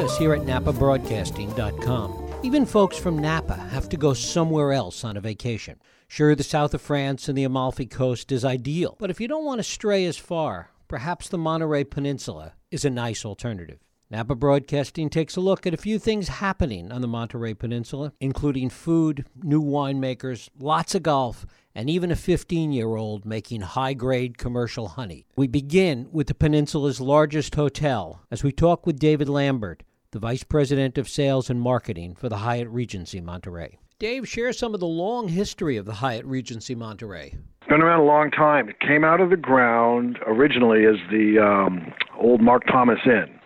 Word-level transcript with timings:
us 0.00 0.16
here 0.16 0.32
at 0.32 0.42
NapaBroadcasting.com. 0.42 2.34
Even 2.42 2.64
folks 2.64 2.96
from 2.96 3.18
Napa 3.18 3.54
have 3.54 3.88
to 3.90 3.96
go 3.96 4.14
somewhere 4.14 4.72
else 4.72 5.04
on 5.04 5.16
a 5.16 5.20
vacation. 5.20 5.78
Sure, 6.08 6.34
the 6.34 6.42
south 6.42 6.72
of 6.72 6.80
France 6.80 7.28
and 7.28 7.36
the 7.36 7.44
Amalfi 7.44 7.86
Coast 7.86 8.32
is 8.32 8.44
ideal, 8.44 8.96
but 8.98 9.10
if 9.10 9.20
you 9.20 9.28
don't 9.28 9.44
want 9.44 9.58
to 9.58 9.62
stray 9.62 10.06
as 10.06 10.16
far, 10.16 10.70
perhaps 10.88 11.28
the 11.28 11.38
Monterey 11.38 11.84
Peninsula 11.84 12.54
is 12.70 12.84
a 12.84 12.90
nice 12.90 13.24
alternative. 13.24 13.78
Napa 14.10 14.34
Broadcasting 14.34 15.08
takes 15.08 15.36
a 15.36 15.40
look 15.40 15.66
at 15.66 15.74
a 15.74 15.76
few 15.76 15.98
things 15.98 16.26
happening 16.26 16.90
on 16.90 17.00
the 17.00 17.06
Monterey 17.06 17.54
Peninsula, 17.54 18.12
including 18.18 18.68
food, 18.68 19.24
new 19.40 19.62
winemakers, 19.62 20.48
lots 20.58 20.96
of 20.96 21.04
golf, 21.04 21.46
and 21.76 21.88
even 21.88 22.10
a 22.10 22.16
15 22.16 22.72
year 22.72 22.96
old 22.96 23.24
making 23.24 23.60
high 23.60 23.94
grade 23.94 24.36
commercial 24.36 24.88
honey. 24.88 25.26
We 25.36 25.46
begin 25.46 26.08
with 26.10 26.26
the 26.26 26.34
peninsula's 26.34 27.00
largest 27.00 27.54
hotel 27.54 28.22
as 28.32 28.42
we 28.42 28.50
talk 28.50 28.84
with 28.84 28.98
David 28.98 29.28
Lambert, 29.28 29.84
the 30.12 30.18
Vice 30.18 30.42
President 30.42 30.98
of 30.98 31.08
Sales 31.08 31.50
and 31.50 31.60
Marketing 31.60 32.16
for 32.16 32.28
the 32.28 32.38
Hyatt 32.38 32.68
Regency 32.68 33.20
Monterey. 33.20 33.78
Dave, 34.00 34.28
share 34.28 34.52
some 34.52 34.74
of 34.74 34.80
the 34.80 34.86
long 34.86 35.28
history 35.28 35.76
of 35.76 35.86
the 35.86 35.92
Hyatt 35.92 36.24
Regency 36.24 36.74
Monterey. 36.74 37.34
It's 37.60 37.68
been 37.68 37.82
around 37.82 38.00
a 38.00 38.04
long 38.04 38.30
time. 38.30 38.68
It 38.68 38.80
came 38.80 39.04
out 39.04 39.20
of 39.20 39.30
the 39.30 39.36
ground 39.36 40.18
originally 40.26 40.84
as 40.84 40.96
the 41.10 41.38
um, 41.38 41.92
old 42.18 42.40
Mark 42.40 42.66
Thomas 42.66 42.98
Inn 43.04 43.40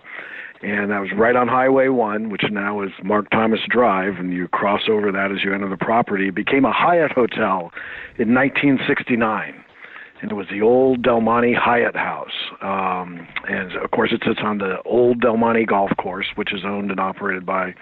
and 0.64 0.90
that 0.90 1.00
was 1.00 1.10
right 1.16 1.36
on 1.36 1.46
Highway 1.46 1.88
1, 1.88 2.30
which 2.30 2.44
now 2.50 2.82
is 2.82 2.90
Mark 3.02 3.28
Thomas 3.30 3.60
Drive, 3.68 4.14
and 4.18 4.32
you 4.32 4.48
cross 4.48 4.82
over 4.88 5.12
that 5.12 5.30
as 5.30 5.44
you 5.44 5.52
enter 5.52 5.68
the 5.68 5.76
property. 5.76 6.28
It 6.28 6.34
became 6.34 6.64
a 6.64 6.72
Hyatt 6.72 7.12
Hotel 7.12 7.70
in 8.16 8.32
1969. 8.34 9.63
And 10.22 10.30
it 10.30 10.34
was 10.34 10.46
the 10.50 10.62
old 10.62 11.02
Del 11.02 11.20
Monte 11.20 11.54
Hyatt 11.54 11.96
House. 11.96 12.32
Um, 12.62 13.26
and 13.48 13.76
of 13.76 13.90
course, 13.90 14.10
it 14.12 14.22
sits 14.26 14.40
on 14.42 14.58
the 14.58 14.76
old 14.84 15.20
Del 15.20 15.36
Monte 15.36 15.66
Golf 15.66 15.90
Course, 15.98 16.26
which 16.36 16.52
is 16.52 16.60
owned 16.64 16.90
and 16.90 17.00
operated 17.00 17.44
by 17.44 17.74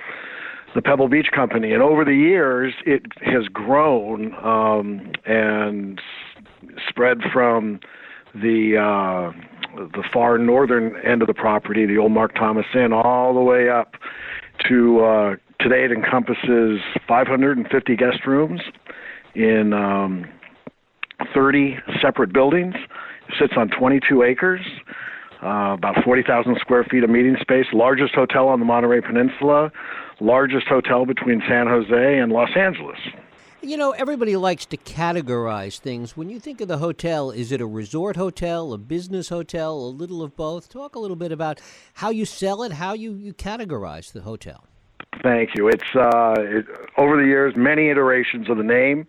the 0.74 0.82
Pebble 0.82 1.08
Beach 1.08 1.28
Company. 1.34 1.72
And 1.72 1.82
over 1.82 2.04
the 2.04 2.14
years, 2.14 2.74
it 2.86 3.02
has 3.20 3.46
grown 3.52 4.34
um, 4.42 5.12
and 5.26 6.00
spread 6.88 7.18
from 7.32 7.80
the 8.34 8.76
uh, 8.78 9.38
the 9.76 10.04
far 10.12 10.38
northern 10.38 10.96
end 11.04 11.22
of 11.22 11.28
the 11.28 11.34
property, 11.34 11.86
the 11.86 11.98
old 11.98 12.12
Mark 12.12 12.34
Thomas 12.34 12.66
Inn, 12.74 12.92
all 12.92 13.34
the 13.34 13.40
way 13.40 13.68
up 13.68 13.94
to 14.68 15.00
uh, 15.04 15.36
today 15.60 15.84
it 15.84 15.92
encompasses 15.92 16.80
550 17.06 17.96
guest 17.96 18.26
rooms 18.26 18.60
in 19.34 19.72
um, 19.72 20.26
30 21.34 21.78
separate 22.00 22.32
buildings. 22.32 22.74
It 23.28 23.34
sits 23.38 23.54
on 23.56 23.68
22 23.68 24.22
acres. 24.22 24.60
Uh, 25.42 25.74
about 25.74 25.96
40,000 26.04 26.56
square 26.60 26.84
feet 26.84 27.02
of 27.02 27.10
meeting 27.10 27.36
space, 27.40 27.66
largest 27.72 28.14
hotel 28.14 28.46
on 28.46 28.60
the 28.60 28.64
Monterey 28.64 29.00
Peninsula, 29.00 29.72
largest 30.20 30.68
hotel 30.68 31.04
between 31.04 31.42
San 31.48 31.66
Jose 31.66 32.18
and 32.18 32.30
Los 32.30 32.50
Angeles. 32.56 32.98
You 33.60 33.76
know, 33.76 33.90
everybody 33.92 34.36
likes 34.36 34.66
to 34.66 34.76
categorize 34.76 35.78
things. 35.78 36.16
When 36.16 36.28
you 36.28 36.40
think 36.40 36.60
of 36.60 36.68
the 36.68 36.78
hotel, 36.78 37.30
is 37.30 37.52
it 37.52 37.60
a 37.60 37.66
resort 37.66 38.16
hotel, 38.16 38.72
a 38.72 38.78
business 38.78 39.28
hotel, 39.28 39.74
a 39.74 39.90
little 39.90 40.22
of 40.22 40.36
both? 40.36 40.68
Talk 40.68 40.94
a 40.94 40.98
little 40.98 41.16
bit 41.16 41.32
about 41.32 41.60
how 41.94 42.10
you 42.10 42.24
sell 42.24 42.62
it, 42.62 42.72
how 42.72 42.92
you, 42.92 43.14
you 43.14 43.32
categorize 43.32 44.12
the 44.12 44.22
hotel. 44.22 44.64
Thank 45.22 45.50
you. 45.56 45.68
It's 45.68 45.94
uh, 45.94 46.34
it, 46.38 46.66
over 46.98 47.16
the 47.16 47.26
years, 47.26 47.54
many 47.56 47.88
iterations 47.88 48.50
of 48.50 48.56
the 48.56 48.64
name. 48.64 49.06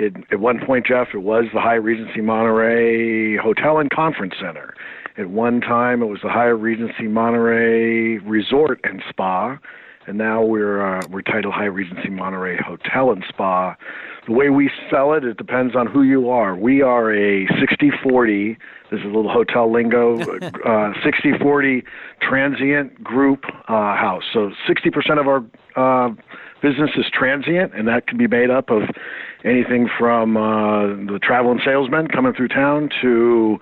It, 0.00 0.16
at 0.32 0.40
one 0.40 0.64
point, 0.64 0.86
Jeff, 0.86 1.08
it 1.12 1.18
was 1.18 1.44
the 1.52 1.60
Hyatt 1.60 1.82
Regency 1.82 2.22
Monterey 2.22 3.36
Hotel 3.36 3.78
and 3.78 3.90
Conference 3.90 4.34
Center. 4.40 4.74
At 5.18 5.28
one 5.28 5.60
time, 5.60 6.02
it 6.02 6.06
was 6.06 6.20
the 6.22 6.30
Hyatt 6.30 6.58
Regency 6.58 7.06
Monterey 7.06 8.18
Resort 8.18 8.80
and 8.82 9.02
Spa 9.10 9.58
and 10.10 10.18
now 10.18 10.42
we're 10.42 10.98
uh, 10.98 11.02
we're 11.10 11.22
titled 11.22 11.54
Hyatt 11.54 11.72
Regency 11.72 12.10
Monterey 12.10 12.58
Hotel 12.58 13.12
and 13.12 13.24
Spa. 13.28 13.76
The 14.26 14.32
way 14.32 14.50
we 14.50 14.70
sell 14.90 15.12
it, 15.12 15.24
it 15.24 15.36
depends 15.36 15.76
on 15.76 15.86
who 15.86 16.02
you 16.02 16.28
are. 16.30 16.56
We 16.56 16.82
are 16.82 17.12
a 17.12 17.46
60-40. 17.46 18.56
This 18.90 19.00
is 19.00 19.04
a 19.04 19.08
little 19.08 19.30
hotel 19.30 19.72
lingo. 19.72 20.18
60-40 20.18 21.82
uh, 21.82 21.86
transient 22.20 23.02
group 23.02 23.44
uh, 23.68 23.96
house. 23.96 24.24
So 24.32 24.50
60% 24.68 25.20
of 25.20 25.26
our 25.26 25.44
uh, 25.76 26.14
business 26.60 26.90
is 26.96 27.06
transient, 27.12 27.72
and 27.74 27.88
that 27.88 28.06
can 28.06 28.18
be 28.18 28.26
made 28.26 28.50
up 28.50 28.70
of 28.70 28.82
anything 29.44 29.88
from 29.98 30.36
uh, 30.36 30.86
the 31.10 31.18
travel 31.22 31.50
and 31.50 31.60
salesmen 31.64 32.06
coming 32.08 32.32
through 32.32 32.48
town 32.48 32.90
to 33.00 33.58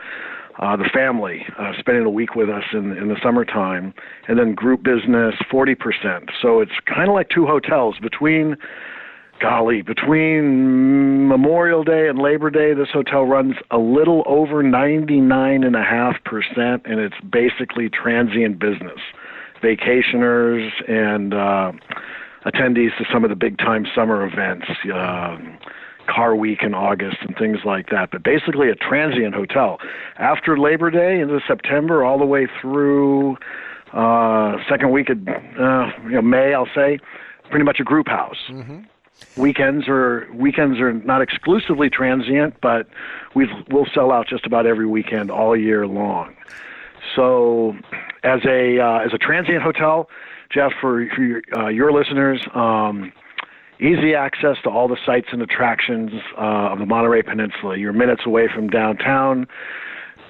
uh, 0.58 0.76
the 0.76 0.88
family 0.92 1.46
uh, 1.58 1.72
spending 1.78 2.04
a 2.04 2.10
week 2.10 2.34
with 2.34 2.50
us 2.50 2.64
in 2.72 2.96
in 2.96 3.08
the 3.08 3.16
summertime, 3.22 3.94
and 4.26 4.38
then 4.38 4.54
group 4.54 4.82
business 4.82 5.34
forty 5.50 5.74
percent. 5.74 6.30
So 6.42 6.60
it's 6.60 6.72
kind 6.86 7.08
of 7.08 7.14
like 7.14 7.28
two 7.28 7.46
hotels 7.46 7.96
between. 8.00 8.56
Golly, 9.40 9.82
between 9.82 11.28
Memorial 11.28 11.84
Day 11.84 12.08
and 12.08 12.18
Labor 12.18 12.50
Day, 12.50 12.74
this 12.74 12.88
hotel 12.92 13.22
runs 13.22 13.54
a 13.70 13.78
little 13.78 14.24
over 14.26 14.64
99.5%, 14.64 15.78
and 16.58 16.98
it's 16.98 17.14
basically 17.30 17.88
transient 17.88 18.58
business. 18.58 18.98
Vacationers 19.62 20.72
and 20.90 21.34
uh, 21.34 21.70
attendees 22.50 22.96
to 22.98 23.04
some 23.12 23.24
of 23.24 23.30
the 23.30 23.36
big 23.36 23.58
time 23.58 23.86
summer 23.94 24.26
events. 24.26 24.66
Uh, 24.92 25.36
car 26.08 26.34
week 26.34 26.62
in 26.62 26.74
August 26.74 27.18
and 27.20 27.36
things 27.36 27.58
like 27.64 27.90
that. 27.90 28.10
But 28.10 28.22
basically, 28.22 28.70
a 28.70 28.74
transient 28.74 29.34
hotel. 29.34 29.78
After 30.16 30.58
Labor 30.58 30.90
Day 30.90 31.20
into 31.20 31.38
September, 31.46 32.02
all 32.02 32.18
the 32.18 32.24
way 32.24 32.48
through 32.60 33.36
uh, 33.92 34.56
second 34.68 34.90
week 34.90 35.10
of 35.10 35.18
uh, 35.28 35.90
you 36.04 36.10
know, 36.12 36.22
May, 36.22 36.54
I'll 36.54 36.68
say, 36.74 36.98
pretty 37.50 37.64
much 37.64 37.78
a 37.80 37.84
group 37.84 38.08
house. 38.08 38.38
Mm-hmm. 38.48 38.80
Weekends 39.40 39.88
are 39.88 40.28
weekends 40.32 40.78
are 40.78 40.92
not 40.92 41.22
exclusively 41.22 41.90
transient, 41.90 42.54
but 42.60 42.88
we 43.34 43.48
we'll 43.70 43.86
sell 43.92 44.12
out 44.12 44.28
just 44.28 44.46
about 44.46 44.64
every 44.64 44.86
weekend 44.86 45.30
all 45.30 45.56
year 45.56 45.86
long. 45.86 46.36
So, 47.16 47.74
as 48.22 48.40
a 48.44 48.78
uh, 48.78 48.98
as 48.98 49.12
a 49.12 49.18
transient 49.18 49.62
hotel, 49.62 50.08
Jeff, 50.50 50.72
for, 50.80 51.06
for 51.14 51.22
your, 51.22 51.42
uh, 51.56 51.68
your 51.68 51.92
listeners. 51.92 52.40
Um, 52.54 53.12
easy 53.80 54.14
access 54.14 54.56
to 54.64 54.70
all 54.70 54.88
the 54.88 54.96
sites 55.04 55.28
and 55.32 55.42
attractions 55.42 56.10
uh, 56.36 56.72
of 56.72 56.78
the 56.78 56.86
Monterey 56.86 57.22
Peninsula. 57.22 57.76
You're 57.76 57.92
minutes 57.92 58.22
away 58.24 58.48
from 58.52 58.68
downtown, 58.68 59.46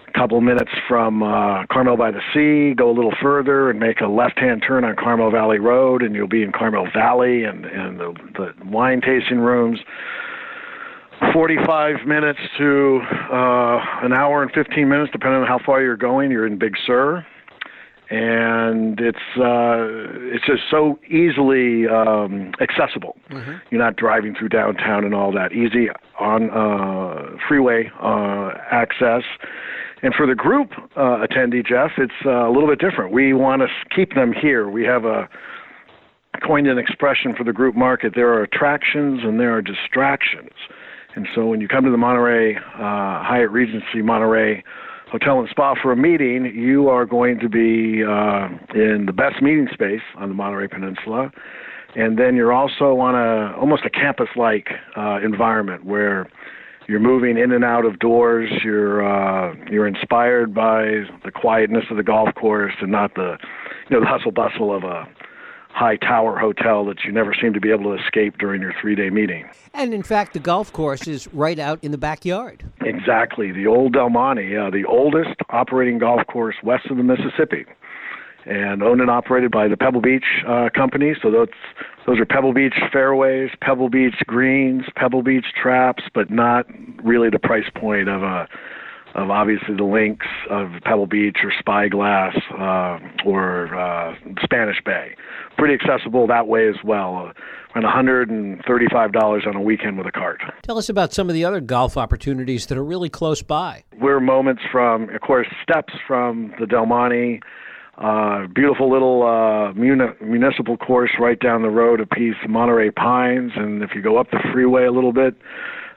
a 0.08 0.18
couple 0.18 0.40
minutes 0.40 0.72
from 0.88 1.22
uh, 1.22 1.66
Carmel 1.70 1.96
by 1.96 2.10
the 2.10 2.20
Sea. 2.34 2.74
Go 2.74 2.90
a 2.90 2.92
little 2.92 3.14
further 3.22 3.70
and 3.70 3.78
make 3.78 4.00
a 4.00 4.08
left-hand 4.08 4.64
turn 4.66 4.84
on 4.84 4.96
Carmel 4.96 5.30
Valley 5.30 5.58
Road, 5.58 6.02
and 6.02 6.14
you'll 6.14 6.28
be 6.28 6.42
in 6.42 6.52
Carmel 6.52 6.88
Valley 6.92 7.44
and 7.44 7.64
and 7.64 8.00
the, 8.00 8.14
the 8.34 8.52
wine 8.64 9.00
tasting 9.00 9.38
rooms. 9.38 9.78
45 11.32 12.06
minutes 12.06 12.38
to 12.58 13.00
uh, 13.32 13.80
an 14.02 14.12
hour 14.12 14.42
and 14.42 14.52
15 14.52 14.88
minutes, 14.88 15.10
depending 15.12 15.40
on 15.40 15.48
how 15.48 15.58
far 15.64 15.82
you're 15.82 15.96
going. 15.96 16.30
You're 16.30 16.46
in 16.46 16.58
Big 16.58 16.74
Sur 16.86 17.26
and 18.10 18.98
it's 19.00 19.18
uh, 19.36 19.84
it's 20.32 20.46
just 20.46 20.62
so 20.70 20.98
easily 21.08 21.86
um, 21.86 22.52
accessible. 22.60 23.16
Mm-hmm. 23.30 23.52
You're 23.70 23.82
not 23.82 23.96
driving 23.96 24.34
through 24.34 24.48
downtown 24.48 25.04
and 25.04 25.14
all 25.14 25.30
that. 25.32 25.52
Easy 25.52 25.88
on 26.18 26.50
uh, 26.50 27.36
freeway 27.46 27.90
uh, 28.02 28.52
access. 28.70 29.22
And 30.02 30.14
for 30.14 30.26
the 30.26 30.34
group 30.34 30.70
uh, 30.96 31.26
attendee, 31.26 31.66
Jeff, 31.66 31.90
it's 31.98 32.12
uh, 32.24 32.48
a 32.48 32.52
little 32.52 32.68
bit 32.68 32.78
different. 32.78 33.12
We 33.12 33.34
want 33.34 33.62
to 33.62 33.68
keep 33.94 34.14
them 34.14 34.32
here. 34.32 34.70
We 34.70 34.84
have 34.84 35.04
a 35.04 35.28
coined 36.46 36.68
an 36.68 36.78
expression 36.78 37.34
for 37.36 37.44
the 37.44 37.52
group 37.52 37.74
market. 37.74 38.12
There 38.14 38.32
are 38.32 38.42
attractions 38.42 39.20
and 39.24 39.40
there 39.40 39.56
are 39.56 39.62
distractions. 39.62 40.52
And 41.16 41.26
so 41.34 41.46
when 41.46 41.60
you 41.60 41.66
come 41.66 41.84
to 41.84 41.90
the 41.90 41.96
Monterey 41.96 42.56
uh, 42.56 42.60
Hyatt 43.24 43.50
Regency 43.50 44.02
Monterey 44.02 44.62
hotel 45.10 45.40
and 45.40 45.48
spa 45.48 45.74
for 45.80 45.92
a 45.92 45.96
meeting, 45.96 46.46
you 46.54 46.88
are 46.88 47.06
going 47.06 47.38
to 47.40 47.48
be 47.48 48.04
uh, 48.04 48.48
in 48.74 49.04
the 49.06 49.12
best 49.12 49.42
meeting 49.42 49.68
space 49.72 50.02
on 50.16 50.28
the 50.28 50.34
Monterey 50.34 50.68
Peninsula, 50.68 51.30
and 51.96 52.18
then 52.18 52.36
you're 52.36 52.52
also 52.52 52.98
on 52.98 53.14
a 53.14 53.56
almost 53.56 53.84
a 53.84 53.90
campus-like 53.90 54.68
uh, 54.96 55.18
environment 55.20 55.84
where 55.84 56.28
you're 56.88 57.00
moving 57.00 57.38
in 57.38 57.52
and 57.52 57.64
out 57.64 57.84
of 57.84 57.98
doors. 57.98 58.50
You're 58.64 59.02
uh, 59.06 59.54
you're 59.70 59.86
inspired 59.86 60.54
by 60.54 61.04
the 61.24 61.30
quietness 61.34 61.84
of 61.90 61.96
the 61.96 62.02
golf 62.02 62.34
course 62.34 62.74
and 62.80 62.90
not 62.90 63.14
the 63.14 63.36
you 63.88 63.96
know 63.96 64.00
the 64.00 64.06
hustle 64.06 64.32
bustle 64.32 64.74
of 64.74 64.84
a 64.84 65.06
high 65.70 65.96
tower 65.96 66.38
hotel 66.38 66.84
that 66.86 67.04
you 67.04 67.12
never 67.12 67.34
seem 67.34 67.52
to 67.54 67.60
be 67.60 67.70
able 67.70 67.84
to 67.84 68.02
escape 68.02 68.38
during 68.38 68.60
your 68.60 68.74
three 68.80 68.94
day 68.94 69.10
meeting. 69.10 69.48
And 69.74 69.94
in 69.94 70.02
fact, 70.02 70.32
the 70.32 70.38
golf 70.38 70.72
course 70.72 71.06
is 71.06 71.32
right 71.32 71.58
out 71.58 71.78
in 71.82 71.92
the 71.92 71.98
backyard. 71.98 72.64
Exactly. 72.80 73.52
The 73.52 73.66
old 73.66 73.92
Del 73.92 74.10
Monte, 74.10 74.56
uh, 74.56 74.70
the 74.70 74.84
oldest 74.84 75.36
operating 75.50 75.98
golf 75.98 76.26
course 76.26 76.56
west 76.62 76.86
of 76.90 76.96
the 76.96 77.02
Mississippi. 77.02 77.64
And 78.44 78.82
owned 78.82 79.02
and 79.02 79.10
operated 79.10 79.50
by 79.50 79.68
the 79.68 79.76
Pebble 79.76 80.00
Beach 80.00 80.24
uh, 80.46 80.70
company. 80.74 81.14
So 81.20 81.30
those 81.30 81.48
those 82.06 82.18
are 82.18 82.24
Pebble 82.24 82.54
Beach 82.54 82.74
fairways, 82.90 83.50
Pebble 83.60 83.90
Beach 83.90 84.14
greens, 84.26 84.84
Pebble 84.96 85.22
Beach 85.22 85.44
traps, 85.60 86.04
but 86.14 86.30
not 86.30 86.64
really 87.04 87.28
the 87.28 87.38
price 87.38 87.68
point 87.74 88.08
of 88.08 88.22
a 88.22 88.48
of 89.14 89.30
obviously 89.30 89.74
the 89.74 89.84
links 89.84 90.26
of 90.50 90.70
Pebble 90.84 91.06
Beach 91.06 91.38
or 91.42 91.52
Spyglass 91.58 92.36
uh, 92.58 92.98
or 93.24 93.74
uh, 93.74 94.14
Spanish 94.42 94.76
Bay. 94.84 95.14
Pretty 95.56 95.74
accessible 95.74 96.26
that 96.26 96.46
way 96.46 96.68
as 96.68 96.76
well. 96.84 97.32
Around 97.74 98.62
$135 98.64 99.46
on 99.46 99.56
a 99.56 99.60
weekend 99.60 99.98
with 99.98 100.06
a 100.06 100.12
cart. 100.12 100.40
Tell 100.62 100.78
us 100.78 100.88
about 100.88 101.12
some 101.12 101.28
of 101.28 101.34
the 101.34 101.44
other 101.44 101.60
golf 101.60 101.96
opportunities 101.96 102.66
that 102.66 102.78
are 102.78 102.84
really 102.84 103.08
close 103.08 103.42
by. 103.42 103.84
We're 104.00 104.20
moments 104.20 104.62
from, 104.70 105.10
of 105.10 105.20
course, 105.20 105.46
steps 105.62 105.94
from 106.06 106.54
the 106.58 106.66
Del 106.66 106.86
Monte. 106.86 107.40
Uh, 107.98 108.46
beautiful 108.54 108.88
little 108.90 109.24
uh, 109.26 109.72
muni- 109.72 110.14
municipal 110.22 110.76
course 110.76 111.10
right 111.18 111.40
down 111.40 111.62
the 111.62 111.68
road, 111.68 112.00
a 112.00 112.06
piece 112.06 112.36
of 112.44 112.50
Monterey 112.50 112.92
Pines, 112.92 113.50
and 113.56 113.82
if 113.82 113.90
you 113.92 114.00
go 114.00 114.18
up 114.18 114.30
the 114.30 114.38
freeway 114.52 114.84
a 114.84 114.92
little 114.92 115.12
bit, 115.12 115.34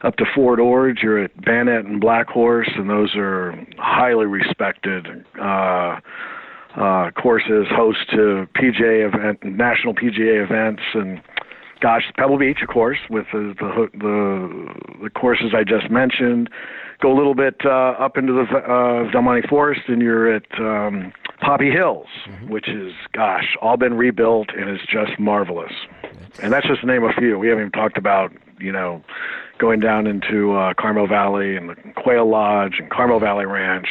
up 0.03 0.15
to 0.17 0.25
Fort 0.33 0.59
Ord, 0.59 0.99
you're 1.01 1.23
at 1.23 1.39
Bayonet 1.41 1.85
and 1.85 2.01
Black 2.01 2.27
Horse, 2.27 2.69
and 2.75 2.89
those 2.89 3.15
are 3.15 3.53
highly 3.77 4.25
respected 4.25 5.07
uh, 5.39 5.99
uh, 6.75 7.11
courses, 7.11 7.67
host 7.69 7.99
to 8.11 8.47
PGA 8.55 9.07
event, 9.07 9.43
national 9.43 9.93
PGA 9.93 10.43
events, 10.43 10.81
and 10.93 11.21
gosh, 11.81 12.03
Pebble 12.17 12.37
Beach, 12.37 12.59
of 12.61 12.69
course, 12.69 12.99
with 13.09 13.25
the 13.33 13.53
the 13.59 13.89
the, 13.97 14.73
the 15.03 15.09
courses 15.09 15.53
I 15.55 15.63
just 15.63 15.91
mentioned. 15.91 16.49
Go 17.01 17.11
a 17.11 17.17
little 17.17 17.33
bit 17.33 17.55
uh, 17.65 17.95
up 17.99 18.17
into 18.17 18.31
the 18.31 18.57
uh, 18.57 19.11
Del 19.11 19.23
Monte 19.23 19.47
Forest, 19.47 19.81
and 19.87 20.01
you're 20.01 20.31
at 20.31 20.45
um, 20.59 21.11
Poppy 21.41 21.71
Hills, 21.71 22.07
mm-hmm. 22.27 22.49
which 22.49 22.69
is 22.69 22.93
gosh, 23.13 23.57
all 23.61 23.75
been 23.75 23.95
rebuilt 23.95 24.49
and 24.55 24.69
is 24.69 24.79
just 24.87 25.19
marvelous. 25.19 25.73
And 26.41 26.53
that's 26.53 26.67
just 26.67 26.81
to 26.81 26.87
name 26.87 27.03
a 27.03 27.13
few. 27.13 27.37
We 27.37 27.47
haven't 27.49 27.63
even 27.63 27.71
talked 27.71 27.97
about 27.97 28.31
you 28.59 28.71
know 28.71 29.03
going 29.61 29.79
down 29.79 30.07
into 30.07 30.53
uh, 30.53 30.73
Carmel 30.73 31.05
Valley 31.07 31.55
and 31.55 31.69
the 31.69 31.75
Quail 31.95 32.27
Lodge 32.27 32.79
and 32.79 32.89
Carmel 32.89 33.19
Valley 33.19 33.45
Ranch. 33.45 33.87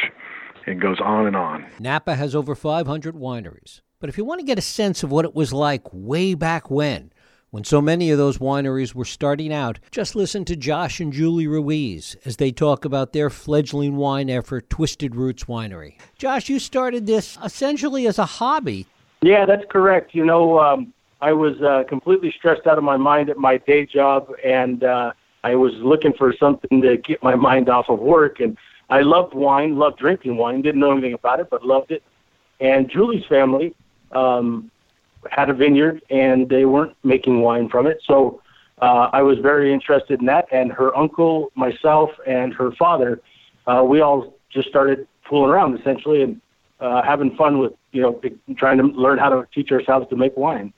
and 0.66 0.80
goes 0.80 1.00
on 1.00 1.26
and 1.26 1.36
on. 1.36 1.64
Napa 1.78 2.16
has 2.16 2.34
over 2.34 2.54
500 2.56 3.14
wineries. 3.14 3.80
But 4.00 4.10
if 4.10 4.18
you 4.18 4.24
want 4.24 4.40
to 4.40 4.46
get 4.46 4.58
a 4.58 4.62
sense 4.62 5.02
of 5.04 5.12
what 5.12 5.24
it 5.24 5.34
was 5.34 5.52
like 5.52 5.82
way 5.92 6.34
back 6.34 6.70
when, 6.70 7.12
when 7.50 7.64
so 7.64 7.80
many 7.80 8.10
of 8.10 8.18
those 8.18 8.38
wineries 8.38 8.94
were 8.94 9.04
starting 9.04 9.52
out, 9.52 9.78
just 9.92 10.16
listen 10.16 10.44
to 10.46 10.56
Josh 10.56 11.00
and 11.00 11.12
Julie 11.12 11.46
Ruiz 11.46 12.16
as 12.24 12.36
they 12.36 12.50
talk 12.50 12.84
about 12.84 13.12
their 13.12 13.30
fledgling 13.30 13.96
wine 13.96 14.28
effort, 14.28 14.70
Twisted 14.70 15.14
Roots 15.14 15.44
Winery. 15.44 15.98
Josh, 16.18 16.48
you 16.48 16.58
started 16.58 17.06
this 17.06 17.38
essentially 17.44 18.06
as 18.06 18.18
a 18.18 18.26
hobby. 18.26 18.86
Yeah, 19.22 19.46
that's 19.46 19.64
correct. 19.70 20.14
You 20.14 20.24
know, 20.24 20.58
um, 20.58 20.92
I 21.20 21.32
was 21.32 21.60
uh, 21.60 21.84
completely 21.88 22.34
stressed 22.36 22.66
out 22.66 22.78
of 22.78 22.84
my 22.84 22.96
mind 22.96 23.30
at 23.30 23.36
my 23.36 23.58
day 23.58 23.86
job, 23.86 24.32
and 24.44 24.82
uh, 24.82 25.12
I 25.42 25.54
was 25.54 25.72
looking 25.74 26.12
for 26.12 26.34
something 26.34 26.82
to 26.82 26.96
get 26.96 27.22
my 27.22 27.34
mind 27.34 27.68
off 27.68 27.88
of 27.88 27.98
work. 27.98 28.40
And 28.40 28.56
I 28.88 29.00
loved 29.00 29.34
wine, 29.34 29.76
loved 29.76 29.98
drinking 29.98 30.36
wine, 30.36 30.62
didn't 30.62 30.80
know 30.80 30.92
anything 30.92 31.14
about 31.14 31.40
it, 31.40 31.48
but 31.50 31.64
loved 31.64 31.90
it. 31.90 32.02
And 32.60 32.90
Julie's 32.90 33.24
family 33.26 33.74
um, 34.12 34.70
had 35.30 35.48
a 35.48 35.54
vineyard 35.54 36.02
and 36.10 36.48
they 36.48 36.64
weren't 36.64 36.94
making 37.04 37.40
wine 37.40 37.68
from 37.68 37.86
it. 37.86 38.00
So 38.04 38.42
uh, 38.82 39.10
I 39.12 39.22
was 39.22 39.38
very 39.38 39.72
interested 39.72 40.20
in 40.20 40.26
that. 40.26 40.46
And 40.50 40.72
her 40.72 40.96
uncle, 40.96 41.52
myself, 41.54 42.10
and 42.26 42.52
her 42.54 42.72
father, 42.72 43.20
uh, 43.66 43.82
we 43.86 44.00
all 44.00 44.34
just 44.50 44.68
started 44.68 45.06
fooling 45.28 45.50
around 45.50 45.78
essentially 45.78 46.22
and 46.22 46.40
uh, 46.80 47.02
having 47.02 47.36
fun 47.36 47.58
with, 47.58 47.72
you 47.92 48.02
know, 48.02 48.20
trying 48.56 48.78
to 48.78 48.84
learn 48.84 49.18
how 49.18 49.28
to 49.28 49.46
teach 49.54 49.70
ourselves 49.70 50.08
to 50.10 50.16
make 50.16 50.36
wine. 50.36 50.72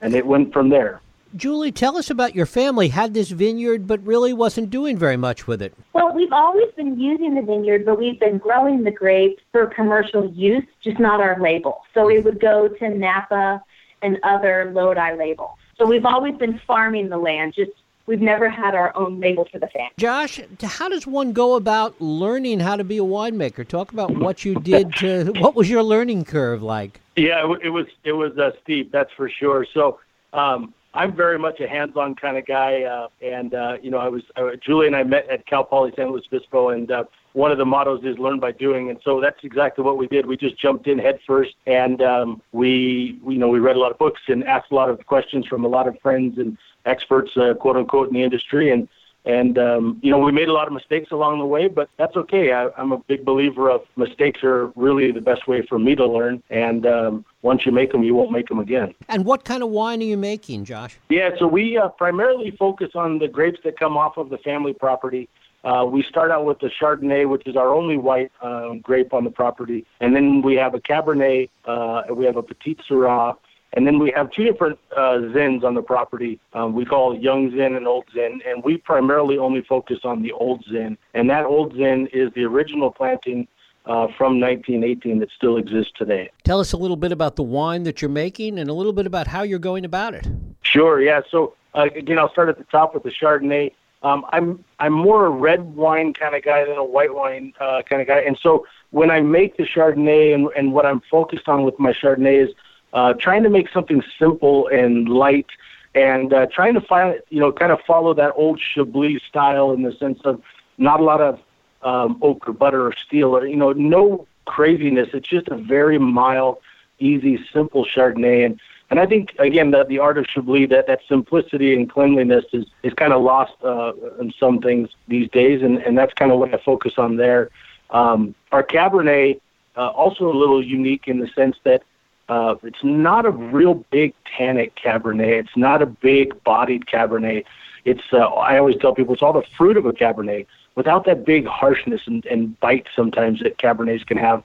And 0.00 0.14
it 0.14 0.26
went 0.26 0.52
from 0.52 0.68
there. 0.68 1.00
Julie, 1.36 1.72
tell 1.72 1.96
us 1.96 2.10
about 2.10 2.34
your 2.34 2.46
family. 2.46 2.88
Had 2.88 3.14
this 3.14 3.30
vineyard, 3.30 3.86
but 3.86 4.04
really 4.04 4.32
wasn't 4.32 4.70
doing 4.70 4.98
very 4.98 5.16
much 5.16 5.46
with 5.46 5.62
it. 5.62 5.74
Well, 5.92 6.12
we've 6.12 6.32
always 6.32 6.72
been 6.76 6.98
using 6.98 7.34
the 7.34 7.42
vineyard, 7.42 7.84
but 7.84 7.98
we've 7.98 8.18
been 8.18 8.38
growing 8.38 8.82
the 8.82 8.90
grapes 8.90 9.42
for 9.52 9.66
commercial 9.66 10.28
use, 10.30 10.64
just 10.82 10.98
not 10.98 11.20
our 11.20 11.40
label. 11.40 11.82
So 11.94 12.10
it 12.10 12.24
would 12.24 12.40
go 12.40 12.68
to 12.68 12.88
Napa 12.88 13.62
and 14.02 14.18
other 14.22 14.70
Lodi 14.74 15.16
labels. 15.16 15.56
So 15.78 15.86
we've 15.86 16.04
always 16.04 16.36
been 16.36 16.60
farming 16.66 17.08
the 17.08 17.16
land, 17.16 17.54
just 17.54 17.70
we've 18.06 18.20
never 18.20 18.48
had 18.48 18.74
our 18.74 18.94
own 18.96 19.20
label 19.20 19.46
for 19.50 19.58
the 19.58 19.68
family. 19.68 19.92
Josh, 19.98 20.40
how 20.62 20.88
does 20.88 21.06
one 21.06 21.32
go 21.32 21.54
about 21.54 21.98
learning 22.00 22.60
how 22.60 22.76
to 22.76 22.84
be 22.84 22.98
a 22.98 23.02
winemaker? 23.02 23.66
Talk 23.66 23.92
about 23.92 24.10
what 24.16 24.44
you 24.44 24.56
did 24.56 24.94
to 24.96 25.32
what 25.38 25.54
was 25.54 25.70
your 25.70 25.82
learning 25.82 26.24
curve 26.24 26.62
like? 26.62 27.00
Yeah, 27.16 27.40
it 27.62 27.70
was 27.70 27.86
it 28.04 28.12
was 28.12 28.36
uh, 28.36 28.50
steep, 28.62 28.90
that's 28.90 29.12
for 29.16 29.30
sure. 29.30 29.66
So 29.72 30.00
um, 30.32 30.74
I'm 30.92 31.14
very 31.14 31.38
much 31.38 31.60
a 31.60 31.68
hands-on 31.68 32.16
kind 32.16 32.36
of 32.36 32.46
guy, 32.46 32.82
uh, 32.82 33.08
and 33.22 33.54
uh, 33.54 33.76
you 33.80 33.90
know, 33.90 33.98
I 33.98 34.08
was 34.08 34.22
uh, 34.36 34.50
Julie 34.60 34.88
and 34.88 34.96
I 34.96 35.04
met 35.04 35.28
at 35.30 35.46
Cal 35.46 35.62
Poly 35.62 35.92
San 35.94 36.10
Luis 36.10 36.24
Obispo, 36.26 36.70
and 36.70 36.90
uh, 36.90 37.04
one 37.32 37.52
of 37.52 37.58
the 37.58 37.64
mottos 37.64 38.02
is 38.02 38.18
learn 38.18 38.40
by 38.40 38.50
doing, 38.50 38.90
and 38.90 38.98
so 39.04 39.20
that's 39.20 39.38
exactly 39.44 39.84
what 39.84 39.98
we 39.98 40.08
did. 40.08 40.26
We 40.26 40.36
just 40.36 40.58
jumped 40.58 40.88
in 40.88 40.98
head 40.98 41.20
first, 41.24 41.54
and 41.66 42.02
um, 42.02 42.42
we, 42.50 43.20
we, 43.22 43.34
you 43.34 43.40
know, 43.40 43.48
we 43.48 43.60
read 43.60 43.76
a 43.76 43.78
lot 43.78 43.92
of 43.92 43.98
books 43.98 44.20
and 44.26 44.42
asked 44.44 44.72
a 44.72 44.74
lot 44.74 44.90
of 44.90 45.06
questions 45.06 45.46
from 45.46 45.64
a 45.64 45.68
lot 45.68 45.86
of 45.86 45.96
friends 46.00 46.38
and 46.38 46.58
experts, 46.86 47.36
uh, 47.36 47.54
quote 47.54 47.76
unquote, 47.76 48.08
in 48.08 48.14
the 48.14 48.22
industry, 48.24 48.72
and 48.72 48.88
and 49.24 49.58
um, 49.58 49.98
you 50.02 50.10
know, 50.10 50.18
we 50.18 50.32
made 50.32 50.48
a 50.48 50.52
lot 50.52 50.66
of 50.66 50.72
mistakes 50.72 51.10
along 51.10 51.38
the 51.38 51.44
way, 51.44 51.68
but 51.68 51.90
that's 51.98 52.16
okay. 52.16 52.52
I, 52.52 52.68
I'm 52.76 52.92
a 52.92 52.98
big 52.98 53.24
believer 53.24 53.70
of 53.70 53.82
mistakes 53.96 54.42
are 54.42 54.68
really 54.76 55.12
the 55.12 55.20
best 55.20 55.46
way 55.46 55.62
for 55.66 55.78
me 55.78 55.94
to 55.96 56.06
learn, 56.06 56.42
and 56.48 56.86
um, 56.86 57.24
once 57.42 57.66
you 57.66 57.72
make 57.72 57.92
them, 57.92 58.02
you 58.02 58.14
won't 58.14 58.32
make 58.32 58.48
them 58.48 58.58
again. 58.58 58.94
And 59.08 59.24
what 59.24 59.44
kind 59.44 59.62
of 59.62 59.68
wine 59.68 60.00
are 60.00 60.04
you 60.04 60.16
making, 60.16 60.64
Josh? 60.64 60.98
Yeah, 61.08 61.30
so 61.38 61.46
we 61.46 61.76
uh, 61.76 61.88
primarily 61.88 62.50
focus 62.52 62.90
on 62.94 63.18
the 63.18 63.28
grapes 63.28 63.60
that 63.64 63.78
come 63.78 63.96
off 63.96 64.16
of 64.16 64.30
the 64.30 64.38
family 64.38 64.72
property. 64.72 65.28
Uh, 65.62 65.84
we 65.86 66.02
start 66.02 66.30
out 66.30 66.46
with 66.46 66.58
the 66.60 66.70
Chardonnay, 66.80 67.28
which 67.28 67.46
is 67.46 67.54
our 67.54 67.74
only 67.74 67.98
white 67.98 68.32
um, 68.40 68.80
grape 68.80 69.12
on 69.12 69.24
the 69.24 69.30
property, 69.30 69.84
and 70.00 70.16
then 70.16 70.40
we 70.40 70.54
have 70.54 70.74
a 70.74 70.80
Cabernet, 70.80 71.50
uh, 71.66 72.04
we 72.14 72.24
have 72.24 72.36
a 72.36 72.42
Petite 72.42 72.80
Sirah, 72.88 73.36
and 73.74 73.86
then 73.86 73.98
we 73.98 74.12
have 74.16 74.30
two 74.32 74.44
different 74.44 74.78
uh, 74.96 75.18
Zins 75.32 75.62
on 75.62 75.74
the 75.74 75.82
property. 75.82 76.40
Um, 76.52 76.74
we 76.74 76.84
call 76.84 77.16
Young 77.16 77.50
Zin 77.50 77.76
and 77.76 77.86
Old 77.86 78.06
Zin, 78.12 78.42
and 78.46 78.64
we 78.64 78.76
primarily 78.76 79.38
only 79.38 79.62
focus 79.62 80.00
on 80.04 80.22
the 80.22 80.32
Old 80.32 80.64
Zin. 80.70 80.98
And 81.14 81.30
that 81.30 81.44
Old 81.44 81.74
Zin 81.76 82.08
is 82.12 82.32
the 82.34 82.44
original 82.44 82.90
planting 82.90 83.46
uh, 83.86 84.08
from 84.18 84.40
1918 84.40 85.20
that 85.20 85.30
still 85.36 85.56
exists 85.56 85.92
today. 85.96 86.30
Tell 86.44 86.60
us 86.60 86.72
a 86.72 86.76
little 86.76 86.96
bit 86.96 87.12
about 87.12 87.36
the 87.36 87.42
wine 87.42 87.84
that 87.84 88.02
you're 88.02 88.10
making 88.10 88.58
and 88.58 88.68
a 88.68 88.72
little 88.72 88.92
bit 88.92 89.06
about 89.06 89.28
how 89.28 89.42
you're 89.42 89.58
going 89.58 89.84
about 89.84 90.14
it. 90.14 90.26
Sure, 90.62 91.00
yeah. 91.00 91.20
So, 91.30 91.54
uh, 91.74 91.88
again, 91.94 92.18
I'll 92.18 92.30
start 92.30 92.48
at 92.48 92.58
the 92.58 92.64
top 92.64 92.94
with 92.94 93.04
the 93.04 93.10
Chardonnay. 93.10 93.72
Um, 94.02 94.24
I'm 94.30 94.64
I'm 94.78 94.94
more 94.94 95.26
a 95.26 95.30
red 95.30 95.76
wine 95.76 96.14
kind 96.14 96.34
of 96.34 96.42
guy 96.42 96.64
than 96.64 96.78
a 96.78 96.84
white 96.84 97.14
wine 97.14 97.52
uh, 97.60 97.82
kind 97.82 98.00
of 98.00 98.08
guy, 98.08 98.20
and 98.20 98.38
so 98.40 98.66
when 98.92 99.10
I 99.10 99.20
make 99.20 99.58
the 99.58 99.64
Chardonnay 99.64 100.34
and 100.34 100.48
and 100.56 100.72
what 100.72 100.86
I'm 100.86 101.02
focused 101.10 101.48
on 101.48 101.64
with 101.64 101.78
my 101.78 101.92
Chardonnay 101.92 102.48
is 102.48 102.54
uh, 102.92 103.14
trying 103.14 103.42
to 103.42 103.50
make 103.50 103.68
something 103.70 104.02
simple 104.18 104.68
and 104.68 105.08
light, 105.08 105.46
and 105.94 106.32
uh, 106.32 106.46
trying 106.46 106.74
to 106.74 106.80
find 106.80 107.20
you 107.28 107.40
know 107.40 107.52
kind 107.52 107.72
of 107.72 107.80
follow 107.86 108.14
that 108.14 108.32
old 108.36 108.60
Chablis 108.60 109.22
style 109.28 109.72
in 109.72 109.82
the 109.82 109.92
sense 109.92 110.20
of 110.24 110.42
not 110.78 111.00
a 111.00 111.04
lot 111.04 111.20
of 111.20 111.40
um, 111.82 112.18
oak 112.22 112.48
or 112.48 112.52
butter 112.52 112.86
or 112.86 112.94
steel 112.94 113.36
or 113.36 113.46
you 113.46 113.56
know 113.56 113.72
no 113.72 114.26
craziness. 114.44 115.10
It's 115.12 115.28
just 115.28 115.48
a 115.48 115.56
very 115.56 115.98
mild, 115.98 116.58
easy, 116.98 117.38
simple 117.52 117.84
Chardonnay, 117.84 118.44
and 118.46 118.60
and 118.90 118.98
I 118.98 119.06
think 119.06 119.34
again 119.38 119.70
that 119.70 119.88
the 119.88 120.00
art 120.00 120.18
of 120.18 120.26
Chablis, 120.26 120.68
that 120.70 120.86
that 120.88 121.00
simplicity 121.08 121.74
and 121.74 121.88
cleanliness 121.88 122.44
is 122.52 122.66
is 122.82 122.92
kind 122.94 123.12
of 123.12 123.22
lost 123.22 123.54
uh, 123.62 123.92
in 124.20 124.32
some 124.38 124.60
things 124.60 124.88
these 125.08 125.30
days, 125.30 125.62
and 125.62 125.78
and 125.78 125.96
that's 125.96 126.14
kind 126.14 126.32
of 126.32 126.38
what 126.38 126.52
I 126.52 126.58
focus 126.58 126.94
on 126.98 127.16
there. 127.16 127.50
Um, 127.90 128.34
our 128.52 128.62
Cabernet 128.62 129.40
uh, 129.76 129.88
also 129.88 130.30
a 130.30 130.36
little 130.36 130.64
unique 130.64 131.08
in 131.08 131.18
the 131.18 131.28
sense 131.28 131.56
that 131.64 131.82
uh, 132.30 132.54
it's 132.62 132.84
not 132.84 133.26
a 133.26 133.30
real 133.30 133.74
big 133.90 134.14
tannic 134.24 134.76
Cabernet. 134.76 135.40
It's 135.40 135.56
not 135.56 135.82
a 135.82 135.86
big 135.86 136.42
bodied 136.44 136.86
Cabernet. 136.86 137.44
It's 137.84 138.04
uh, 138.12 138.18
I 138.18 138.56
always 138.56 138.76
tell 138.76 138.94
people 138.94 139.14
it's 139.14 139.22
all 139.22 139.32
the 139.32 139.42
fruit 139.58 139.76
of 139.76 139.84
a 139.84 139.92
Cabernet 139.92 140.46
without 140.76 141.06
that 141.06 141.26
big 141.26 141.44
harshness 141.44 142.02
and, 142.06 142.24
and 142.26 142.58
bite 142.60 142.86
sometimes 142.94 143.40
that 143.40 143.58
Cabernets 143.58 144.06
can 144.06 144.16
have. 144.16 144.44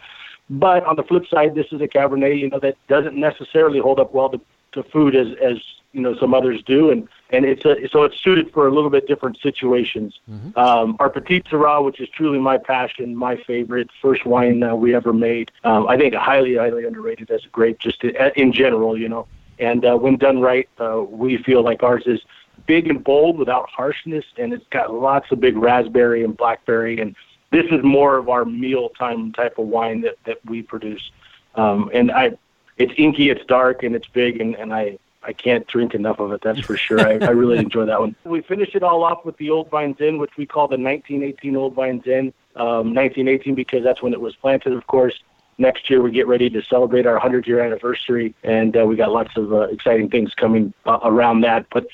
But 0.50 0.84
on 0.86 0.96
the 0.96 1.04
flip 1.04 1.28
side, 1.28 1.54
this 1.54 1.68
is 1.72 1.80
a 1.80 1.88
Cabernet, 1.88 2.40
you 2.40 2.50
know, 2.50 2.60
that 2.60 2.76
doesn't 2.88 3.16
necessarily 3.16 3.78
hold 3.78 4.00
up 4.00 4.16
well 4.16 4.30
to, 4.30 4.42
to 4.72 4.82
food 4.82 5.16
as, 5.16 5.28
as 5.40 5.58
you 5.94 6.02
know 6.02 6.16
some 6.16 6.34
others 6.34 6.64
do, 6.64 6.90
and 6.90 7.08
and 7.32 7.46
it's 7.46 7.66
a, 7.66 7.88
so 7.90 8.04
it's 8.04 8.20
suited 8.22 8.52
for 8.52 8.68
a 8.68 8.72
little 8.72 8.90
bit 8.90 9.08
different 9.08 9.38
situations. 9.42 10.20
Mm-hmm. 10.30 10.58
Um, 10.58 10.96
our 11.00 11.10
Petite 11.10 11.46
Sirah, 11.46 11.84
which 11.84 12.00
is 12.00 12.08
truly 12.10 12.40
my 12.40 12.58
passion, 12.58 13.16
my 13.16 13.36
favorite, 13.36 13.90
first 14.02 14.26
wine 14.26 14.62
uh, 14.64 14.76
we 14.76 14.94
ever 14.94 15.14
made. 15.14 15.52
Um, 15.64 15.88
I 15.88 15.98
think 15.98 16.14
highly 16.14 16.56
highly 16.56 16.86
underrated 16.86 17.32
as 17.32 17.44
a 17.46 17.50
grape, 17.50 17.80
just 17.80 18.04
in, 18.04 18.16
in 18.36 18.54
general, 18.54 18.98
you 18.98 19.10
know. 19.10 19.28
And 19.58 19.86
uh, 19.86 19.98
when 19.98 20.18
done 20.18 20.42
right, 20.42 20.70
uh, 20.80 21.02
we 21.02 21.38
feel 21.38 21.64
like 21.64 21.82
ours 21.82 22.04
is 22.06 22.22
big 22.66 22.88
and 22.90 23.04
bold 23.04 23.38
without 23.38 23.70
harshness, 23.70 24.26
and 24.38 24.54
it's 24.54 24.68
got 24.70 24.94
lots 24.94 25.32
of 25.32 25.40
big 25.40 25.56
raspberry 25.56 26.24
and 26.24 26.36
blackberry 26.36 27.00
and 27.00 27.16
this 27.56 27.66
is 27.72 27.84
more 27.84 28.18
of 28.18 28.28
our 28.28 28.44
mealtime 28.44 29.32
type 29.32 29.58
of 29.58 29.68
wine 29.68 30.02
that 30.02 30.18
that 30.26 30.38
we 30.46 30.62
produce. 30.62 31.12
Um, 31.56 31.90
and 31.94 32.12
I, 32.12 32.34
it's 32.78 32.94
inky, 32.98 33.30
it's 33.30 33.46
dark, 33.46 33.84
and 33.84 33.96
it's 33.96 34.08
big, 34.08 34.42
and, 34.42 34.56
and 34.56 34.74
I 34.74 34.98
I 35.26 35.34
can't 35.34 35.66
drink 35.68 35.94
enough 35.96 36.20
of 36.20 36.32
it. 36.32 36.42
That's 36.42 36.60
for 36.60 36.78
sure. 36.78 37.00
I, 37.00 37.14
I 37.26 37.32
really 37.32 37.58
enjoy 37.68 37.86
that 37.86 38.00
one. 38.00 38.16
We 38.24 38.42
finish 38.42 38.76
it 38.76 38.84
all 38.84 39.04
off 39.04 39.26
with 39.26 39.38
the 39.38 39.50
Old 39.50 39.70
Vine 39.70 39.96
Zin, 39.98 40.18
which 40.18 40.38
we 40.38 40.46
call 40.46 40.68
the 40.68 40.78
1918 40.78 41.56
Old 41.56 41.74
Vine 41.74 42.02
Zin. 42.04 42.34
Um, 42.56 42.94
1918 42.94 43.54
because 43.56 43.84
that's 43.84 44.02
when 44.02 44.14
it 44.14 44.22
was 44.22 44.36
planted, 44.36 44.74
of 44.74 44.88
course. 44.88 45.20
Next 45.58 45.90
year 45.90 46.02
we 46.02 46.12
get 46.12 46.28
ready 46.28 46.50
to 46.50 46.62
celebrate 46.62 47.06
our 47.06 47.14
100 47.14 47.48
year 47.48 47.60
anniversary, 47.60 48.34
and 48.44 48.76
uh, 48.78 48.86
we 48.86 48.96
got 48.96 49.12
lots 49.12 49.36
of 49.36 49.54
uh, 49.54 49.62
exciting 49.62 50.10
things 50.10 50.34
coming 50.34 50.74
uh, 50.86 51.00
around 51.04 51.42
that. 51.42 51.66
But 51.72 51.88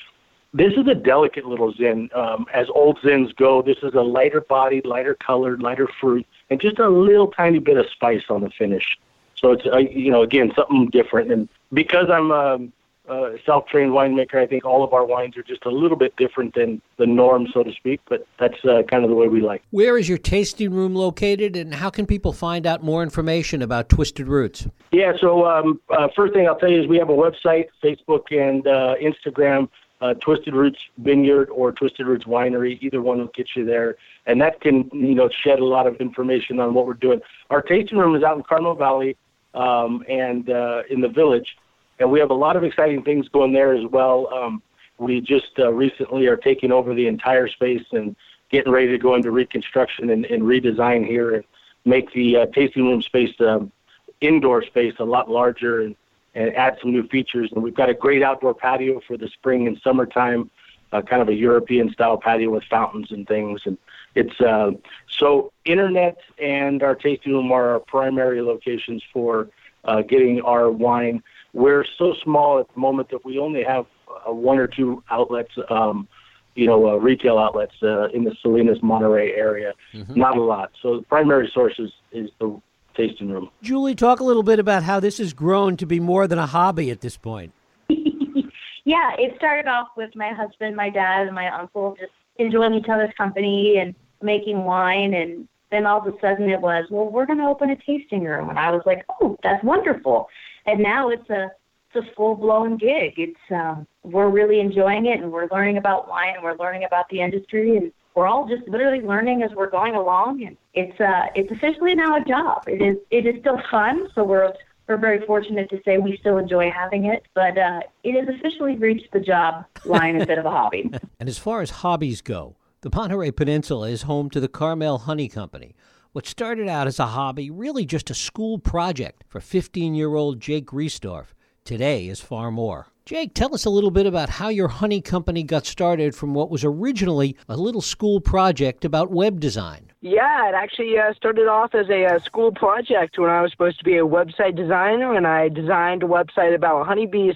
this 0.54 0.74
is 0.74 0.86
a 0.86 0.94
delicate 0.94 1.46
little 1.46 1.72
Zin. 1.72 2.10
Um, 2.14 2.46
as 2.52 2.68
old 2.68 2.98
Zins 2.98 3.34
go, 3.36 3.62
this 3.62 3.78
is 3.82 3.94
a 3.94 4.02
lighter 4.02 4.40
bodied, 4.40 4.84
lighter 4.84 5.14
colored, 5.14 5.62
lighter 5.62 5.88
fruit, 6.00 6.26
and 6.50 6.60
just 6.60 6.78
a 6.78 6.88
little 6.88 7.28
tiny 7.28 7.58
bit 7.58 7.76
of 7.76 7.86
spice 7.90 8.24
on 8.28 8.42
the 8.42 8.50
finish. 8.50 8.98
So 9.36 9.52
it's, 9.52 9.66
uh, 9.66 9.78
you 9.78 10.10
know, 10.10 10.22
again, 10.22 10.52
something 10.54 10.90
different. 10.90 11.32
And 11.32 11.48
because 11.72 12.10
I'm 12.10 12.30
um, 12.30 12.72
a 13.08 13.36
self-trained 13.44 13.90
winemaker, 13.90 14.36
I 14.36 14.46
think 14.46 14.64
all 14.64 14.84
of 14.84 14.92
our 14.92 15.04
wines 15.04 15.36
are 15.36 15.42
just 15.42 15.64
a 15.64 15.70
little 15.70 15.96
bit 15.96 16.14
different 16.16 16.54
than 16.54 16.80
the 16.98 17.06
norm, 17.06 17.48
so 17.52 17.62
to 17.62 17.72
speak. 17.72 18.00
But 18.08 18.26
that's 18.38 18.64
uh, 18.64 18.82
kind 18.88 19.04
of 19.04 19.10
the 19.10 19.16
way 19.16 19.28
we 19.28 19.40
like. 19.40 19.62
Where 19.70 19.98
is 19.98 20.08
your 20.08 20.18
tasting 20.18 20.72
room 20.72 20.94
located, 20.94 21.56
and 21.56 21.74
how 21.74 21.90
can 21.90 22.06
people 22.06 22.32
find 22.32 22.66
out 22.66 22.82
more 22.82 23.02
information 23.02 23.62
about 23.62 23.88
Twisted 23.88 24.28
Roots? 24.28 24.66
Yeah, 24.92 25.12
so 25.20 25.46
um, 25.46 25.80
uh, 25.90 26.08
first 26.14 26.34
thing 26.34 26.46
I'll 26.46 26.58
tell 26.58 26.70
you 26.70 26.80
is 26.80 26.86
we 26.86 26.98
have 26.98 27.10
a 27.10 27.14
website, 27.14 27.66
Facebook, 27.82 28.30
and 28.30 28.66
uh, 28.66 28.94
Instagram 29.02 29.68
uh, 30.02 30.14
Twisted 30.14 30.54
Roots 30.54 30.78
Vineyard 30.98 31.48
or 31.50 31.72
Twisted 31.72 32.06
Roots 32.06 32.24
Winery. 32.24 32.82
Either 32.82 33.00
one 33.00 33.18
will 33.18 33.30
get 33.34 33.50
you 33.54 33.64
there, 33.64 33.96
and 34.26 34.40
that 34.40 34.60
can 34.60 34.90
you 34.92 35.14
know 35.14 35.30
shed 35.44 35.60
a 35.60 35.64
lot 35.64 35.86
of 35.86 35.96
information 35.96 36.60
on 36.60 36.74
what 36.74 36.86
we're 36.86 36.94
doing. 36.94 37.20
Our 37.50 37.62
tasting 37.62 37.98
room 37.98 38.14
is 38.16 38.22
out 38.22 38.36
in 38.36 38.42
Carmel 38.42 38.74
Valley 38.74 39.16
um, 39.54 40.04
and 40.08 40.50
uh, 40.50 40.82
in 40.90 41.00
the 41.00 41.08
village, 41.08 41.56
and 42.02 42.10
we 42.10 42.18
have 42.20 42.30
a 42.30 42.34
lot 42.34 42.56
of 42.56 42.64
exciting 42.64 43.02
things 43.02 43.28
going 43.28 43.52
there 43.52 43.72
as 43.72 43.86
well. 43.86 44.28
Um, 44.34 44.62
we 44.98 45.20
just 45.20 45.58
uh, 45.58 45.72
recently 45.72 46.26
are 46.26 46.36
taking 46.36 46.72
over 46.72 46.94
the 46.94 47.06
entire 47.06 47.48
space 47.48 47.84
and 47.92 48.14
getting 48.50 48.72
ready 48.72 48.88
to 48.88 48.98
go 48.98 49.14
into 49.14 49.30
reconstruction 49.30 50.10
and, 50.10 50.26
and 50.26 50.42
redesign 50.42 51.06
here 51.06 51.34
and 51.36 51.44
make 51.84 52.12
the 52.12 52.36
uh, 52.36 52.46
tasting 52.46 52.84
room 52.84 53.00
space 53.00 53.34
um, 53.40 53.72
indoor 54.20 54.62
space 54.62 54.94
a 54.98 55.04
lot 55.04 55.30
larger 55.30 55.80
and 55.82 55.96
and 56.34 56.54
add 56.54 56.78
some 56.80 56.92
new 56.92 57.06
features. 57.08 57.52
And 57.52 57.62
we've 57.62 57.74
got 57.74 57.90
a 57.90 57.94
great 57.94 58.22
outdoor 58.22 58.54
patio 58.54 59.02
for 59.06 59.18
the 59.18 59.28
spring 59.28 59.66
and 59.66 59.78
summertime, 59.84 60.50
uh, 60.90 61.02
kind 61.02 61.20
of 61.20 61.28
a 61.28 61.34
European 61.34 61.92
style 61.92 62.16
patio 62.16 62.48
with 62.48 62.64
fountains 62.64 63.10
and 63.10 63.28
things. 63.28 63.60
And 63.66 63.76
it's 64.14 64.40
uh, 64.40 64.70
so 65.08 65.52
internet 65.66 66.16
and 66.38 66.82
our 66.82 66.94
tasting 66.94 67.32
room 67.32 67.52
are 67.52 67.72
our 67.72 67.80
primary 67.80 68.40
locations 68.40 69.02
for 69.12 69.50
uh, 69.84 70.00
getting 70.00 70.40
our 70.40 70.70
wine. 70.70 71.22
We're 71.52 71.84
so 71.98 72.14
small 72.22 72.60
at 72.60 72.72
the 72.72 72.80
moment 72.80 73.10
that 73.10 73.24
we 73.24 73.38
only 73.38 73.62
have 73.64 73.86
uh, 74.08 74.32
one 74.32 74.58
or 74.58 74.66
two 74.66 75.02
outlets. 75.10 75.52
Um, 75.70 76.08
you 76.54 76.66
know, 76.66 76.86
uh, 76.86 76.96
retail 76.96 77.38
outlets 77.38 77.74
uh, 77.82 78.08
in 78.10 78.24
the 78.24 78.36
Salinas 78.42 78.82
Monterey 78.82 79.32
area. 79.32 79.72
Mm-hmm. 79.94 80.18
Not 80.20 80.36
a 80.36 80.42
lot. 80.42 80.70
So 80.82 80.98
the 80.98 81.02
primary 81.02 81.50
source 81.54 81.74
is, 81.78 81.90
is 82.12 82.28
the 82.38 82.60
tasting 82.94 83.30
room. 83.30 83.48
Julie, 83.62 83.94
talk 83.94 84.20
a 84.20 84.24
little 84.24 84.42
bit 84.42 84.58
about 84.58 84.82
how 84.82 85.00
this 85.00 85.16
has 85.16 85.32
grown 85.32 85.78
to 85.78 85.86
be 85.86 85.98
more 85.98 86.26
than 86.26 86.38
a 86.38 86.46
hobby 86.46 86.90
at 86.90 87.00
this 87.00 87.16
point. 87.16 87.54
yeah, 87.88 89.12
it 89.18 89.34
started 89.36 89.66
off 89.66 89.88
with 89.96 90.14
my 90.14 90.34
husband, 90.34 90.76
my 90.76 90.90
dad, 90.90 91.26
and 91.26 91.34
my 91.34 91.48
uncle 91.48 91.96
just 91.98 92.12
enjoying 92.36 92.74
each 92.74 92.88
other's 92.90 93.14
company 93.16 93.78
and 93.78 93.94
making 94.20 94.64
wine 94.64 95.14
and 95.14 95.48
then 95.72 95.86
all 95.86 96.06
of 96.06 96.14
a 96.14 96.16
sudden 96.20 96.50
it 96.50 96.60
was, 96.60 96.84
well, 96.90 97.10
we're 97.10 97.24
going 97.24 97.38
to 97.38 97.46
open 97.46 97.70
a 97.70 97.76
tasting 97.76 98.24
room, 98.24 98.50
and 98.50 98.58
I 98.58 98.70
was 98.70 98.82
like, 98.84 99.04
oh, 99.20 99.38
that's 99.42 99.64
wonderful. 99.64 100.28
And 100.66 100.80
now 100.80 101.10
it's 101.10 101.28
a 101.30 101.50
it's 101.94 102.06
a 102.06 102.14
full 102.14 102.34
blown 102.34 102.78
gig. 102.78 103.14
It's 103.18 103.40
um, 103.50 103.86
we're 104.02 104.30
really 104.30 104.60
enjoying 104.60 105.06
it, 105.06 105.20
and 105.20 105.30
we're 105.30 105.48
learning 105.50 105.76
about 105.76 106.08
wine, 106.08 106.34
and 106.34 106.42
we're 106.42 106.56
learning 106.56 106.84
about 106.84 107.08
the 107.10 107.20
industry, 107.20 107.76
and 107.76 107.92
we're 108.14 108.26
all 108.26 108.48
just 108.48 108.66
literally 108.68 109.00
learning 109.00 109.42
as 109.42 109.50
we're 109.52 109.70
going 109.70 109.94
along 109.94 110.44
and 110.44 110.56
it's 110.74 110.98
uh 111.00 111.26
it's 111.34 111.50
officially 111.50 111.94
now 111.94 112.16
a 112.16 112.24
job 112.24 112.62
it 112.66 112.82
is 112.82 112.96
it 113.10 113.26
is 113.26 113.40
still 113.40 113.60
fun 113.70 114.08
so 114.14 114.22
we're 114.24 114.52
we're 114.88 114.96
very 114.96 115.24
fortunate 115.26 115.68
to 115.70 115.80
say 115.84 115.98
we 115.98 116.16
still 116.18 116.38
enjoy 116.38 116.70
having 116.70 117.06
it 117.06 117.24
but 117.34 117.56
uh 117.56 117.80
it 118.04 118.12
has 118.18 118.34
officially 118.34 118.76
reached 118.76 119.10
the 119.12 119.20
job 119.20 119.64
line 119.84 120.16
instead 120.16 120.38
of 120.38 120.44
a 120.44 120.50
hobby 120.50 120.90
and 121.20 121.28
as 121.28 121.38
far 121.38 121.62
as 121.62 121.70
hobbies 121.70 122.20
go 122.20 122.56
the 122.82 122.90
monterey 122.94 123.30
peninsula 123.30 123.88
is 123.88 124.02
home 124.02 124.28
to 124.28 124.40
the 124.40 124.48
carmel 124.48 124.98
honey 124.98 125.28
company 125.28 125.74
what 126.12 126.26
started 126.26 126.68
out 126.68 126.86
as 126.86 126.98
a 126.98 127.06
hobby 127.06 127.50
really 127.50 127.86
just 127.86 128.10
a 128.10 128.14
school 128.14 128.58
project 128.58 129.24
for 129.26 129.40
15 129.40 129.94
year 129.94 130.14
old 130.14 130.40
jake 130.40 130.66
reisdorf 130.66 131.28
today 131.64 132.06
is 132.06 132.20
far 132.20 132.50
more 132.50 132.88
Jake, 133.04 133.34
tell 133.34 133.52
us 133.52 133.64
a 133.64 133.70
little 133.70 133.90
bit 133.90 134.06
about 134.06 134.28
how 134.28 134.48
your 134.48 134.68
honey 134.68 135.00
company 135.00 135.42
got 135.42 135.66
started 135.66 136.14
from 136.14 136.34
what 136.34 136.50
was 136.50 136.62
originally 136.62 137.36
a 137.48 137.56
little 137.56 137.80
school 137.80 138.20
project 138.20 138.84
about 138.84 139.10
web 139.10 139.40
design. 139.40 139.90
Yeah, 140.02 140.48
it 140.48 140.54
actually 140.54 140.96
uh, 140.96 141.12
started 141.12 141.48
off 141.48 141.74
as 141.74 141.90
a, 141.90 142.04
uh, 142.04 142.20
school 142.20 142.52
project 142.52 143.18
when 143.18 143.28
I 143.28 143.42
was 143.42 143.50
supposed 143.50 143.80
to 143.80 143.84
be 143.84 143.96
a 143.96 144.06
website 144.06 144.54
designer, 144.54 145.16
and 145.16 145.26
I 145.26 145.48
designed 145.48 146.04
a 146.04 146.06
website 146.06 146.54
about 146.54 146.86
honeybees. 146.86 147.34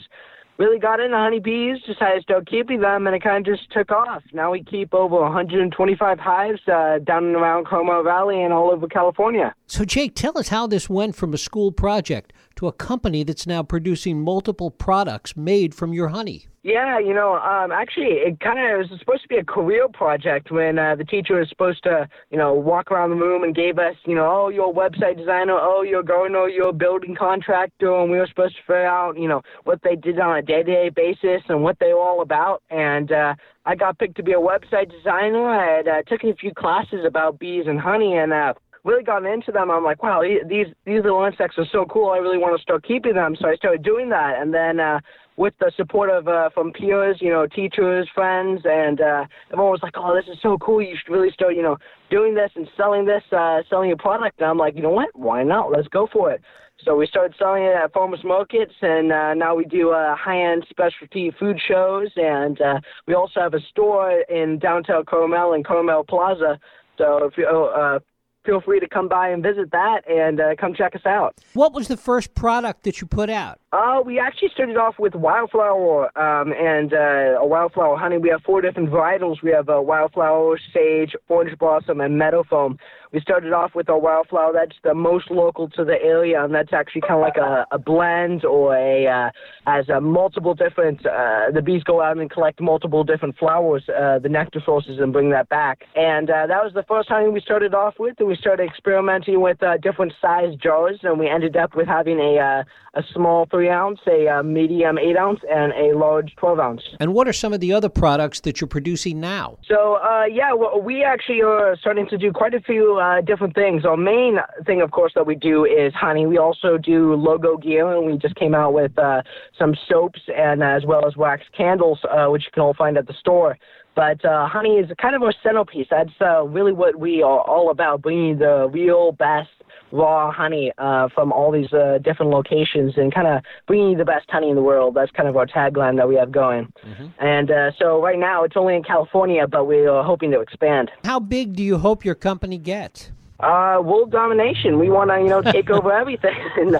Really 0.59 0.79
got 0.79 1.01
into 1.01 1.17
honeybees, 1.17 1.83
decided 1.83 2.17
to 2.17 2.23
start 2.23 2.47
keeping 2.49 2.81
them, 2.81 3.07
and 3.07 3.15
it 3.15 3.23
kind 3.23 3.47
of 3.47 3.57
just 3.57 3.71
took 3.71 3.91
off. 3.91 4.23
Now 4.33 4.53
we 4.53 4.65
keep 4.65 4.95
over 4.95 5.21
125 5.21 6.19
hives 6.19 6.61
uh, 6.67 6.99
down 7.05 7.25
and 7.27 7.37
around 7.37 7.67
Carmel 7.67 8.03
Valley 8.03 8.43
and 8.43 8.55
all 8.55 8.71
over 8.71 8.89
California. 8.89 9.55
So, 9.67 9.85
Jake, 9.85 10.15
tell 10.15 10.39
us 10.39 10.49
how 10.49 10.67
this 10.67 10.89
went 10.89 11.15
from 11.15 11.35
a 11.35 11.39
school 11.39 11.73
project 11.73 12.33
to 12.57 12.67
a 12.67 12.73
company 12.73 13.23
that's 13.23 13.47
now 13.47 13.63
producing 13.63 14.21
multiple 14.21 14.71
products 14.71 15.37
made 15.37 15.75
from 15.75 15.93
your 15.93 16.09
honey. 16.09 16.47
Yeah, 16.63 16.99
you 16.99 17.15
know, 17.15 17.37
um, 17.37 17.71
actually, 17.71 18.07
it 18.07 18.41
kind 18.41 18.59
of 18.59 18.91
was 18.91 18.99
supposed 18.99 19.23
to 19.23 19.29
be 19.29 19.37
a 19.37 19.45
career 19.45 19.87
project 19.89 20.51
when 20.51 20.81
uh, 20.81 20.97
the 20.97 21.05
teacher 21.05 21.39
was 21.39 21.49
supposed 21.49 21.85
to, 21.85 22.09
you 22.33 22.37
know, 22.37 22.55
walk 22.55 22.91
around 22.91 23.11
the 23.11 23.17
room 23.17 23.45
and 23.45 23.55
gave 23.55 23.79
us, 23.79 23.95
you 24.05 24.17
know, 24.17 24.27
oh, 24.27 24.49
you're 24.49 24.71
a 24.71 24.75
website 24.75 25.17
designer, 25.17 25.57
oh, 25.57 25.83
you're 25.83 26.01
a 26.01 26.05
gardener, 26.05 26.49
you're 26.49 26.71
a 26.71 26.73
building 26.73 27.15
contractor, 27.15 27.95
and 27.95 28.11
we 28.11 28.19
were 28.19 28.27
supposed 28.27 28.57
to 28.57 28.63
figure 28.63 28.85
out, 28.85 29.17
you 29.17 29.29
know, 29.29 29.43
what 29.63 29.81
they 29.85 29.95
did 29.95 30.19
on 30.19 30.39
a 30.39 30.43
day-to-day 30.43 30.89
basis 30.89 31.43
and 31.49 31.63
what 31.63 31.79
they 31.79 31.93
were 31.93 32.01
all 32.01 32.21
about. 32.21 32.65
And 32.69 33.13
uh, 33.13 33.35
I 33.65 33.77
got 33.77 34.01
picked 34.01 34.17
to 34.17 34.25
be 34.25 34.33
a 34.33 34.41
website 34.41 34.91
designer. 34.91 35.49
I 35.49 35.77
had 35.77 35.87
uh, 35.87 36.03
taken 36.11 36.31
a 36.31 36.35
few 36.35 36.53
classes 36.53 37.05
about 37.07 37.39
bees 37.39 37.67
and 37.69 37.79
honey, 37.79 38.17
and 38.17 38.33
uh, 38.33 38.55
really 38.87 39.03
gotten 39.03 39.29
into 39.29 39.51
them. 39.53 39.71
I'm 39.71 39.85
like, 39.85 40.03
wow, 40.03 40.23
these 40.23 40.69
these 40.85 41.03
little 41.03 41.25
insects 41.25 41.59
are 41.59 41.67
so 41.73 41.85
cool. 41.87 42.11
I 42.11 42.19
really 42.19 42.39
want 42.39 42.57
to 42.57 42.63
start 42.63 42.87
keeping 42.87 43.15
them. 43.15 43.37
So 43.39 43.49
I 43.49 43.57
started 43.57 43.83
doing 43.83 44.09
that, 44.11 44.41
and 44.41 44.55
then 44.55 44.81
uh, 44.81 45.01
with 45.37 45.55
the 45.59 45.73
support 45.77 46.09
of 46.09 46.29
uh, 46.29 46.49
from 46.55 46.73
peers, 46.73 47.19
you 47.21 47.31
know, 47.31 47.47
teachers, 47.47 48.09
friends, 48.15 48.63
and 48.65 49.01
uh, 49.01 49.25
everyone 49.53 49.73
was 49.73 49.81
like, 49.83 49.95
oh, 49.97 50.15
this 50.15 50.33
is 50.33 50.41
so 50.41 50.57
cool. 50.59 50.81
You 50.81 50.97
should 50.97 51.13
really 51.13 51.31
start, 51.33 51.57
you 51.57 51.63
know, 51.63 51.77
doing 52.11 52.35
this 52.35 52.51
and 52.55 52.69
selling 52.77 53.05
this, 53.05 53.23
uh, 53.33 53.59
selling 53.69 53.89
your 53.89 53.99
product. 53.99 54.41
And 54.41 54.49
I'm 54.49 54.57
like, 54.57 54.77
you 54.77 54.83
know 54.83 54.91
what? 54.91 55.11
Why 55.15 55.43
not? 55.43 55.71
Let's 55.71 55.89
go 55.89 56.09
for 56.11 56.31
it. 56.31 56.41
So 56.85 56.95
we 56.95 57.07
started 57.07 57.35
selling 57.39 57.65
it 57.65 57.75
at 57.75 57.93
farmers 57.93 58.21
markets, 58.23 58.75
and 58.83 59.11
uh, 59.11 59.35
now 59.35 59.55
we 59.55 59.65
do 59.65 59.91
uh, 59.91 60.15
high-end 60.15 60.67
specialty 60.69 61.33
food 61.39 61.59
shows, 61.67 62.09
and 62.17 62.61
uh, 62.61 62.81
we 63.07 63.15
also 63.15 63.41
have 63.41 63.55
a 63.55 63.61
store 63.71 64.23
in 64.29 64.59
downtown 64.59 65.05
Carmel 65.07 65.55
and 65.55 65.65
Carmel 65.65 66.05
Plaza. 66.05 66.59
So 66.99 67.25
if 67.25 67.37
you 67.39 67.47
uh, 67.47 67.99
feel 68.47 68.61
free 68.61 68.81
to 68.81 68.89
come 68.89 69.09
by 69.09 69.29
and 69.29 69.43
visit 69.43 69.73
that 69.73 70.09
and 70.09 70.41
uh, 70.41 70.55
come 70.59 70.73
check 70.73 70.95
us 70.95 71.05
out. 71.05 71.37
What 71.53 71.75
was 71.75 71.89
the 71.89 71.97
first 71.97 72.35
product 72.35 72.85
that 72.85 73.01
you 73.01 73.07
put 73.07 73.29
out? 73.29 73.59
Uh, 73.73 74.01
we 74.05 74.19
actually 74.19 74.49
started 74.55 74.77
off 74.77 74.99
with 74.99 75.15
wildflower 75.15 76.17
um, 76.19 76.53
and 76.53 76.95
uh, 76.95 77.41
a 77.41 77.47
wildflower 77.47 77.97
honey. 77.99 78.19
We 78.19 78.31
have 78.31 78.41
four 78.43 78.61
different 78.63 78.91
varietals. 78.91 79.43
We 79.43 79.51
have 79.51 79.69
a 79.69 79.79
uh, 79.79 79.81
wildflower, 79.81 80.59
sage, 80.73 81.15
orange 81.29 81.59
blossom, 81.59 82.01
and 82.01 82.17
meadow 82.17 82.45
foam. 82.49 82.79
We 83.13 83.21
started 83.21 83.53
off 83.53 83.75
with 83.75 83.89
our 83.89 83.99
wildflower. 83.99 84.53
That's 84.53 84.77
the 84.83 84.95
most 84.95 85.31
local 85.31 85.69
to 85.71 85.85
the 85.85 86.01
area, 86.03 86.45
and 86.45 86.55
that's 86.55 86.73
actually 86.73 87.03
kind 87.03 87.15
of 87.15 87.21
like 87.21 87.37
a, 87.37 87.67
a 87.71 87.79
blend 87.79 88.45
or 88.45 88.77
a 88.77 89.07
uh, 89.07 89.31
as 89.67 89.89
a 89.89 90.01
multiple 90.01 90.55
different. 90.55 91.05
Uh, 91.07 91.51
the 91.53 91.63
bees 91.63 91.83
go 91.85 92.03
out 92.03 92.19
and 92.19 92.31
collect 92.31 92.61
multiple 92.61 93.05
different 93.05 93.37
flowers, 93.39 93.85
uh, 93.89 94.19
the 94.19 94.29
nectar 94.29 94.61
sources, 94.65 94.99
and 94.99 95.13
bring 95.13 95.31
that 95.31 95.49
back. 95.49 95.85
And 95.95 96.31
uh, 96.31 96.47
that 96.47 96.63
was 96.65 96.73
the 96.75 96.85
first 96.85 97.09
honey 97.09 97.29
we 97.29 97.41
started 97.41 97.75
off 97.75 97.95
with. 97.99 98.17
And 98.19 98.29
we 98.29 98.37
started 98.37 98.65
experimenting 98.65 99.41
with 99.41 99.63
uh, 99.63 99.77
different 99.79 100.13
size 100.21 100.55
jars, 100.57 100.99
and 101.03 101.19
we 101.19 101.29
ended 101.29 101.57
up 101.57 101.77
with 101.77 101.87
having 101.87 102.19
a 102.19 102.39
uh, 102.39 102.65
a 102.95 103.03
small 103.13 103.47
three 103.51 103.69
ounce, 103.69 104.01
a 104.07 104.27
uh, 104.27 104.43
medium 104.43 104.99
eight 104.99 105.17
ounce, 105.17 105.41
and 105.51 105.73
a 105.73 105.97
large 105.97 106.35
twelve 106.37 106.59
ounce. 106.59 106.83
And 106.99 107.15
what 107.15 107.29
are 107.29 107.33
some 107.33 107.53
of 107.53 107.61
the 107.61 107.73
other 107.73 107.89
products 107.89 108.41
that 108.41 108.61
you're 108.61 108.69
producing 108.69 109.21
now? 109.21 109.59
So 109.69 109.97
uh, 109.97 110.25
yeah, 110.25 110.53
well, 110.53 110.81
we 110.81 111.05
actually 111.05 111.43
are 111.43 111.77
starting 111.79 112.09
to 112.09 112.19
do 112.19 112.33
quite 112.33 112.55
a 112.55 112.61
few 112.61 112.96
uh, 112.99 113.21
different 113.21 113.55
things. 113.55 113.85
Our 113.85 113.97
main 113.97 114.39
thing, 114.65 114.83
of 114.83 114.91
course, 114.91 115.13
that 115.15 115.27
we 115.27 115.35
do 115.35 115.65
is 115.65 115.93
honey. 115.95 116.27
We 116.27 116.39
also 116.39 116.79
do 116.79 117.15
logo 117.15 117.57
gear, 117.57 117.93
and 117.97 118.07
we 118.07 118.19
just 118.19 118.35
came 118.37 118.55
out 118.55 118.73
with 118.73 118.97
uh, 118.99 119.23
some 119.59 119.75
soaps 119.89 120.21
and 120.37 120.63
as 120.63 120.85
well 120.85 121.07
as 121.07 121.17
wax 121.17 121.43
candles, 121.57 121.99
uh, 122.11 122.27
which 122.27 122.45
you 122.45 122.51
can 122.53 122.63
all 122.63 122.75
find 122.75 122.97
at 122.97 123.07
the 123.07 123.15
store. 123.21 123.59
But 123.95 124.23
uh, 124.25 124.47
honey 124.47 124.77
is 124.77 124.91
kind 125.01 125.17
of 125.17 125.23
our 125.23 125.33
centerpiece. 125.43 125.87
That's 125.91 126.11
uh, 126.21 126.43
really 126.43 126.73
what 126.73 126.99
we 126.99 127.23
are 127.23 127.41
all 127.41 127.71
about, 127.71 128.03
bringing 128.03 128.39
the 128.39 128.69
real 128.71 129.13
best 129.13 129.49
raw 129.93 130.31
honey 130.31 130.73
uh, 130.79 131.09
from 131.15 131.33
all 131.33 131.51
these 131.51 131.73
uh, 131.73 131.99
different 132.03 132.31
locations 132.33 132.97
and 132.97 133.15
kind 133.15 133.27
of 133.27 133.43
bringing 133.67 133.91
you 133.91 133.97
the 133.97 134.05
best 134.05 134.31
honey 134.31 134.51
in 134.51 134.57
the 134.57 134.63
world. 134.63 134.95
That's 134.95 135.11
kind 135.13 135.29
of 135.29 135.37
our 135.37 135.47
tagline 135.47 135.97
that 135.97 136.09
we 136.09 136.17
have 136.17 136.33
going. 136.33 136.73
Mm-hmm. 136.85 137.07
And 137.19 137.51
uh, 137.51 137.71
so 137.79 138.03
right 138.03 138.19
now 138.19 138.45
it's 138.45 138.57
only 138.57 138.75
in 138.75 138.83
California, 138.83 139.47
but 139.47 139.67
we 139.67 139.87
are 139.87 140.03
hoping 140.03 140.31
to 140.33 140.41
expand. 140.41 140.91
How 141.05 141.21
big 141.21 141.55
do 141.55 141.63
you 141.63 141.79
hope 141.79 142.05
your 142.05 142.15
company 142.15 142.59
gets? 142.59 143.11
Uh, 143.39 143.81
world 143.85 144.11
domination. 144.11 144.79
We 144.79 144.89
want 144.89 145.11
to, 145.11 145.19
you 145.19 145.29
know, 145.29 145.43
take 145.43 145.69
over 145.69 145.93
everything. 145.93 146.35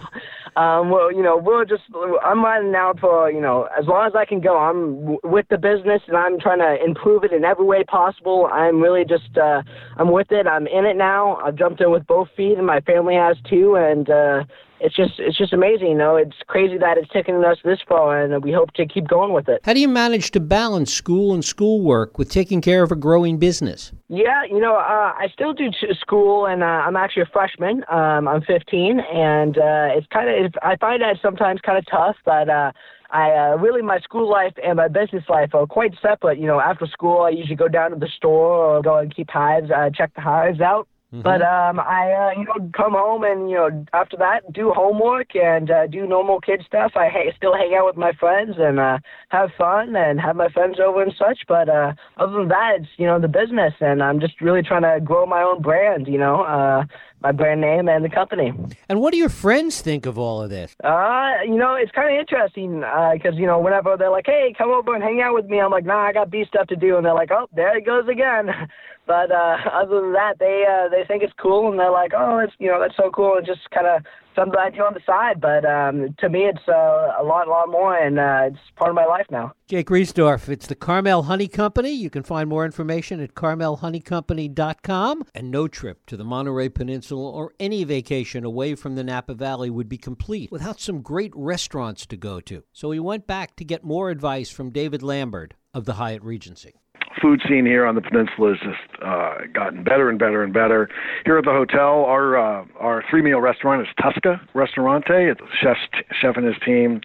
um, 0.57 0.89
well, 0.89 1.13
you 1.13 1.23
know, 1.23 1.37
we're 1.37 1.67
just, 1.67 1.83
I'm 2.25 2.43
riding 2.43 2.75
out 2.75 2.99
for, 2.99 3.31
you 3.31 3.43
know, 3.43 3.69
as 3.79 3.87
long 3.87 4.07
as 4.07 4.15
I 4.17 4.25
can 4.25 4.41
go. 4.41 4.57
I'm 4.57 5.01
w- 5.01 5.21
with 5.23 5.47
the 5.51 5.59
business 5.59 6.01
and 6.09 6.17
I'm 6.17 6.41
trying 6.41 6.61
to 6.61 6.83
improve 6.83 7.25
it 7.25 7.33
in 7.33 7.45
every 7.45 7.67
way 7.67 7.85
possible. 7.85 8.49
I'm 8.51 8.81
really 8.81 9.05
just, 9.05 9.37
uh, 9.37 9.63
I'm 9.99 10.11
with 10.11 10.33
it. 10.33 10.47
I'm 10.47 10.67
in 10.67 10.87
it 10.87 10.97
now. 10.97 11.37
I've 11.37 11.57
jumped 11.57 11.83
in 11.83 11.91
with 11.91 12.07
both 12.07 12.29
feet 12.37 12.57
and 12.57 12.67
my 12.67 12.81
family 12.81 13.17
has 13.17 13.37
too. 13.51 13.77
And, 13.77 14.09
uh, 14.09 14.45
it's 14.81 14.95
just 14.95 15.15
it's 15.19 15.37
just 15.37 15.53
amazing. 15.53 15.89
You 15.89 15.97
know, 15.97 16.17
it's 16.17 16.37
crazy 16.47 16.79
that 16.79 16.99
it's 16.99 17.09
taken 17.11 17.43
us 17.45 17.59
this 17.65 17.79
far, 17.89 18.21
and 18.21 18.43
we 18.43 18.53
hope 18.53 18.73
to 18.73 18.87
keep 18.87 19.09
going 19.09 19.33
with 19.33 19.49
it. 19.49 19.61
How 19.65 19.73
do 19.73 19.81
you 19.81 19.89
manage 19.89 20.31
to 20.33 20.41
balance 20.41 20.93
school 20.93 21.35
and 21.35 21.45
schoolwork 21.45 22.19
with 22.19 22.31
taking 22.31 22.61
care 22.61 22.83
of 22.83 22.93
a 22.93 22.97
growing 22.97 23.39
business? 23.39 23.93
Yeah, 24.09 24.45
you 24.49 24.61
know, 24.61 24.77
uh, 24.77 25.13
I 25.17 25.29
still 25.33 25.53
do 25.53 25.71
school, 26.01 26.47
and 26.47 26.63
uh, 26.63 26.67
I'm 26.67 26.97
actually 26.97 27.23
a 27.23 27.31
freshman. 27.33 27.85
Um, 27.91 28.29
I'm 28.29 28.43
15, 28.43 29.01
and 29.01 29.57
uh, 29.57 29.89
it's 29.97 30.07
kind 30.09 30.29
of 30.29 30.53
I 30.63 30.77
find 30.77 31.03
that 31.03 31.17
sometimes 31.23 31.61
kind 31.61 31.79
of 31.79 31.85
tough, 31.91 32.17
but. 32.25 32.49
Uh, 32.49 32.73
I 33.09 33.31
uh, 33.31 33.57
really 33.59 33.83
my 33.83 34.01
school 34.01 34.29
life 34.29 34.55
and 34.65 34.79
my 34.79 34.89
business 34.89 35.23
life 35.29 35.55
are 35.55 35.65
quite 35.65 35.95
separate. 36.03 36.39
You 36.39 36.49
know, 36.49 36.59
after 36.59 36.87
school, 36.87 37.23
I 37.23 37.31
usually 37.31 37.55
go 37.55 37.69
down 37.69 37.93
to 37.93 37.97
the 37.97 38.09
store 38.09 38.51
or 38.51 38.83
go 38.83 38.99
and 38.99 39.15
keep 39.15 39.31
hives, 39.31 39.71
uh, 39.71 39.91
check 39.95 40.13
the 40.17 40.23
hives 40.23 40.61
out. 40.61 40.89
Mm-hmm. 41.13 41.23
But 41.23 41.41
um, 41.41 41.79
I, 41.79 42.13
uh, 42.13 42.39
you 42.39 42.45
know, 42.47 42.71
come 42.77 42.93
home 42.93 43.23
and 43.23 43.49
you 43.49 43.55
know, 43.57 43.87
after 43.93 44.17
that, 44.17 44.53
do 44.53 44.73
homework 44.75 45.37
and 45.37 45.71
uh, 45.71 45.87
do 45.87 46.05
normal 46.05 46.41
kid 46.41 46.65
stuff. 46.67 46.93
I 46.97 47.09
ha- 47.09 47.33
still 47.37 47.55
hang 47.55 47.77
out 47.79 47.87
with 47.87 47.97
my 47.97 48.11
friends 48.19 48.57
and 48.59 48.81
uh, 48.81 48.99
have 49.29 49.51
fun 49.57 49.95
and 49.95 50.21
have 50.21 50.35
my 50.35 50.49
friends 50.49 50.79
over 50.85 51.05
and 51.05 51.15
such. 51.17 51.39
But 51.47 51.69
uh, 51.69 51.93
other 52.17 52.39
than 52.39 52.49
that, 52.49 52.73
it's 52.81 52.89
you 52.97 53.07
know 53.07 53.21
the 53.21 53.29
business, 53.29 53.73
and 53.81 54.03
I'm 54.03 54.19
just 54.19 54.41
really 54.41 54.63
trying 54.63 54.83
to 54.83 54.99
grow 55.05 55.27
my 55.27 55.43
own 55.43 55.63
brand. 55.63 56.09
You 56.09 56.19
know, 56.19 56.43
uh, 56.43 56.85
my 57.23 57.33
brand 57.33 57.61
name 57.61 57.89
and 57.89 58.05
the 58.05 58.09
company. 58.09 58.53
And 58.89 59.01
what 59.01 59.13
do 59.13 59.19
your 59.19 59.29
friends 59.29 59.81
think 59.81 60.07
of 60.07 60.19
all 60.19 60.43
of 60.43 60.51
this? 60.51 60.77
Uh, 60.85 61.35
you 61.45 61.57
know, 61.57 61.75
it's 61.75 61.93
kind 61.93 62.15
of 62.15 62.21
interesting 62.21 62.81
because 62.81 63.35
uh, 63.35 63.41
you 63.41 63.47
know 63.47 63.59
whenever 63.59 63.97
they're 63.97 64.11
like, 64.11 64.27
"Hey, 64.27 64.55
come 64.57 64.71
over 64.71 64.95
and 64.95 65.03
hang 65.03 65.21
out 65.21 65.35
with 65.35 65.47
me," 65.47 65.61
I'm 65.61 65.71
like, 65.71 65.85
"Nah, 65.85 66.07
I 66.07 66.13
got 66.13 66.31
B 66.31 66.45
stuff 66.47 66.67
to 66.69 66.77
do," 66.77 66.97
and 66.97 67.05
they're 67.05 67.15
like, 67.15 67.31
"Oh, 67.31 67.49
there 67.55 67.77
it 67.77 67.87
goes 67.87 68.09
again." 68.09 68.51
But 69.07 69.31
uh, 69.31 69.59
other 69.73 70.01
than 70.01 70.15
that, 70.15 70.41
they 70.41 70.65
uh, 70.69 70.89
they 70.89 71.05
think 71.07 71.23
it's 71.23 71.33
cool, 71.41 71.71
and 71.71 71.79
they're 71.79 71.93
like, 71.93 72.11
"Oh, 72.13 72.39
it's 72.39 72.53
you 72.59 72.67
know 72.67 72.81
that's 72.81 72.97
so 72.97 73.09
cool," 73.11 73.37
and 73.37 73.47
just 73.47 73.71
kind 73.71 73.87
of 73.87 74.03
something 74.37 74.59
I 74.59 74.71
do 74.71 74.83
on 74.83 74.95
the 74.95 75.01
side. 75.05 75.41
But 75.41 75.65
um, 75.65 76.15
to 76.19 76.29
me, 76.29 76.45
it's 76.45 76.69
uh, 76.69 77.15
a 77.19 77.25
lot, 77.25 77.49
lot 77.49 77.69
more, 77.69 77.97
and 77.97 78.19
uh, 78.19 78.51
it's 78.53 78.59
part 78.77 78.91
of 78.91 78.95
my 78.95 79.07
life 79.07 79.27
now. 79.31 79.53
Jake 79.67 79.89
Reisdorf, 79.89 80.49
it's 80.49 80.69
the 80.69 80.77
Carmel 80.77 81.25
Honey 81.25 81.49
Company. 81.49 81.91
You 81.91 82.11
can 82.11 82.23
find 82.23 82.49
more 82.49 82.65
information 82.65 83.21
at 83.21 83.35
carmelhoneycompany.com. 83.35 85.25
And 85.35 85.51
no 85.51 85.67
trip 85.67 86.07
to 86.07 86.17
the 86.17 86.25
Monterey 86.25 86.69
Peninsula 86.69 87.31
or 87.31 87.53
any 87.59 87.83
vacation 87.83 88.45
away 88.45 88.75
from 88.77 88.95
the 88.95 89.03
Napa 89.03 89.35
Valley 89.35 89.71
would 89.71 89.89
be 89.89 89.99
complete 89.99 90.53
without 90.53 90.81
some 90.81 91.03
great 91.03 91.33
restaurants 91.35 92.07
to 92.07 92.17
go 92.17 92.41
to. 92.41 92.63
So 92.73 92.91
we 92.91 93.01
went 93.01 93.27
back 93.27 93.57
to 93.57 93.65
get 93.65 93.83
more 93.83 94.11
advice 94.11 94.51
from 94.51 94.71
David 94.71 95.03
Lambert 95.03 95.55
of 95.75 95.85
the 95.85 95.95
Hyatt 95.95 96.23
Regency 96.23 96.75
food 97.21 97.41
scene 97.49 97.67
here 97.67 97.87
on 97.87 97.95
the 97.95 98.01
peninsula 98.01 98.55
has 98.55 98.59
just 98.61 99.03
uh, 99.03 99.39
gotten 99.53 99.83
better 99.83 100.09
and 100.09 100.19
better 100.19 100.43
and 100.43 100.53
better. 100.53 100.89
Here 101.25 101.39
at 101.39 101.45
the 101.45 101.51
hotel, 101.51 102.05
our 102.05 102.37
uh, 102.37 102.65
our 102.79 103.05
three 103.11 103.23
meal 103.23 103.41
restaurant 103.41 103.83
is 103.83 103.89
Tusca 104.01 104.41
Ristorante. 104.55 105.31
It's 105.31 105.41
chef 105.61 105.77
chef 106.21 106.37
and 106.37 106.47
his 106.47 106.57
team, 106.65 107.01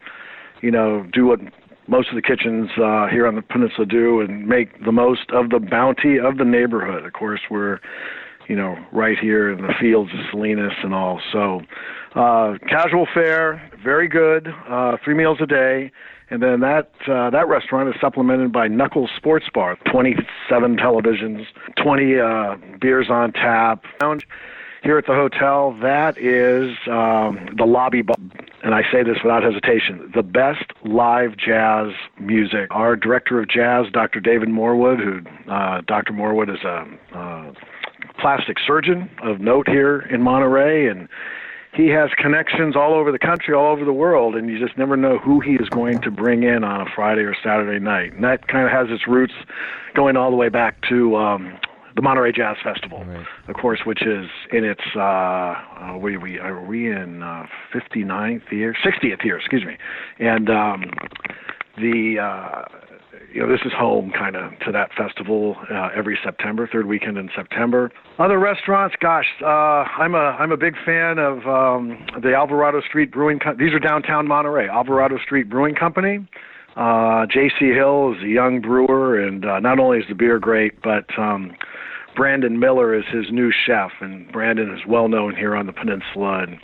you 0.62 0.72
know, 0.72 1.06
do 1.14 1.28
what 1.28 1.40
most 1.88 2.10
of 2.10 2.16
the 2.16 2.22
kitchens 2.22 2.70
uh, 2.78 3.08
here 3.08 3.28
on 3.28 3.36
the 3.36 3.42
peninsula 3.42 3.86
do 3.86 4.22
and 4.22 4.48
make 4.48 4.84
the 4.86 4.92
most 4.92 5.30
of 5.32 5.50
the 5.50 5.60
bounty 5.60 6.20
of 6.20 6.38
the 6.38 6.46
neighborhood. 6.46 7.06
Of 7.06 7.14
course, 7.14 7.42
we're 7.50 7.80
you 8.48 8.56
know 8.56 8.76
right 8.92 9.18
here 9.20 9.52
in 9.52 9.62
the 9.62 9.74
fields 9.80 10.12
of 10.14 10.20
Salinas 10.32 10.74
and 10.84 10.94
all. 10.94 11.22
So 11.32 11.62
uh, 12.16 12.58
casual 12.70 13.08
fare, 13.14 13.70
very 13.84 14.08
good, 14.08 14.48
uh, 14.70 14.98
three 15.04 15.16
meals 15.16 15.38
a 15.42 15.46
day 15.46 15.92
and 16.32 16.42
then 16.42 16.62
that 16.62 16.90
uh, 17.08 17.30
that 17.30 17.48
restaurant 17.48 17.90
is 17.90 17.96
supplemented 18.00 18.54
by 18.54 18.68
Knuckles 18.70 19.10
Sports 19.18 19.46
Bar, 19.54 19.78
27 19.92 20.78
televisions, 20.78 21.46
20 21.76 22.20
uh, 22.20 22.56
beers 22.80 23.10
on 23.10 23.34
tap. 23.34 23.84
Here 24.84 24.98
at 24.98 25.06
the 25.06 25.14
hotel, 25.14 25.78
that 25.84 26.18
is 26.18 26.76
um, 26.88 27.50
the 27.56 27.66
lobby 27.66 28.02
bar, 28.02 28.16
and 28.64 28.74
I 28.74 28.82
say 28.92 29.04
this 29.04 29.18
without 29.24 29.44
hesitation, 29.44 30.12
the 30.16 30.24
best 30.24 30.64
live 30.84 31.38
jazz 31.38 31.90
music. 32.20 32.68
Our 32.72 32.96
director 32.96 33.40
of 33.40 33.48
jazz, 33.48 33.86
Dr. 33.92 34.20
David 34.20 34.50
Morwood, 34.50 34.98
who 34.98 35.52
uh, 35.52 35.82
Dr. 35.82 36.14
Morwood 36.14 36.50
is 36.50 36.64
a 36.64 36.88
uh, 37.16 37.54
plastic 38.20 38.58
surgeon 38.66 39.08
of 39.22 39.40
note 39.40 39.70
here 39.70 40.00
in 40.00 40.24
Monterey, 40.24 40.88
and 40.88 41.08
he 41.74 41.88
has 41.88 42.10
connections 42.18 42.76
all 42.76 42.94
over 42.94 43.12
the 43.12 43.20
country, 43.20 43.54
all 43.54 43.72
over 43.72 43.86
the 43.86 43.94
world, 43.94 44.36
and 44.36 44.50
you 44.50 44.60
just 44.60 44.78
never 44.78 44.98
know 44.98 45.18
who 45.18 45.40
he 45.40 45.54
is 45.54 45.70
going 45.70 46.02
to 46.02 46.12
bring 46.12 46.44
in 46.44 46.64
on 46.64 46.82
a 46.82 46.86
Friday 46.94 47.22
or 47.22 47.36
Saturday 47.42 47.80
night. 47.84 48.14
And 48.14 48.24
that 48.24 48.48
kind 48.48 48.66
of 48.66 48.72
has 48.72 48.88
its 48.90 49.08
roots 49.08 49.34
going 49.96 50.18
all 50.18 50.30
the 50.32 50.36
way 50.36 50.50
back 50.50 50.82
to 50.90 51.16
um, 51.16 51.58
the 51.96 52.02
Monterey 52.02 52.34
Jazz 52.34 52.58
Festival, 52.62 53.04
right. 53.06 53.26
of 53.48 53.56
course, 53.56 53.82
which 53.86 54.02
is 54.02 54.28
in 54.52 54.66
its 54.66 54.82
uh, 54.96 55.00
uh, 55.00 55.98
we 55.98 56.18
we 56.18 56.40
are 56.40 56.62
we 56.62 56.92
in 56.92 57.24
uh, 57.24 57.46
59th 57.74 58.52
year, 58.52 58.76
60th 58.86 59.24
year, 59.24 59.38
excuse 59.38 59.66
me, 59.66 59.78
and 60.20 60.50
um, 60.50 60.92
the 61.78 62.18
uh, 62.20 62.64
you 63.34 63.42
know, 63.42 63.48
this 63.48 63.62
is 63.66 63.72
home 63.74 64.12
kind 64.12 64.36
of 64.36 64.52
to 64.66 64.72
that 64.72 64.92
festival 64.94 65.56
uh, 65.72 65.90
every 65.96 66.18
September, 66.24 66.68
third 66.72 66.86
weekend 66.86 67.18
in 67.18 67.30
September. 67.36 67.92
Other 68.20 68.40
restaurants, 68.40 68.96
gosh, 69.00 69.26
uh, 69.42 69.46
I'm 69.48 70.16
a 70.16 70.36
I'm 70.40 70.52
a 70.52 70.58
big 70.58 70.76
fan 70.86 71.18
of 71.18 71.46
um, 71.48 72.06
the 72.22 72.34
Alvarado 72.36 72.82
Street 72.82 73.12
Brewing. 73.12 73.40
Co- 73.40 73.56
These 73.56 73.74
are 73.74 73.80
downtown 73.80 74.28
Monterey, 74.28 74.68
Alvarado 74.68 75.18
Street 75.18 75.50
Brewing 75.50 75.76
Company. 75.76 76.28
Uh, 76.76 77.26
J.C. 77.26 77.72
Hill 77.74 78.16
is 78.18 78.24
a 78.24 78.28
young 78.28 78.62
brewer, 78.62 79.20
and 79.20 79.46
uh, 79.46 79.60
not 79.60 79.78
only 79.80 80.00
is 80.00 80.06
the 80.08 80.16
beer 80.16 80.40
great, 80.40 80.82
but 80.82 81.06
um, 81.18 81.54
Brandon 82.16 82.60
Miller 82.60 82.96
is 82.96 83.04
his 83.12 83.26
new 83.32 83.52
chef, 83.52 83.92
and 84.00 84.32
Brandon 84.32 84.72
is 84.74 84.80
well 84.88 85.10
known 85.10 85.36
here 85.36 85.56
on 85.56 85.66
the 85.66 85.74
peninsula. 85.74 86.44
And 86.44 86.58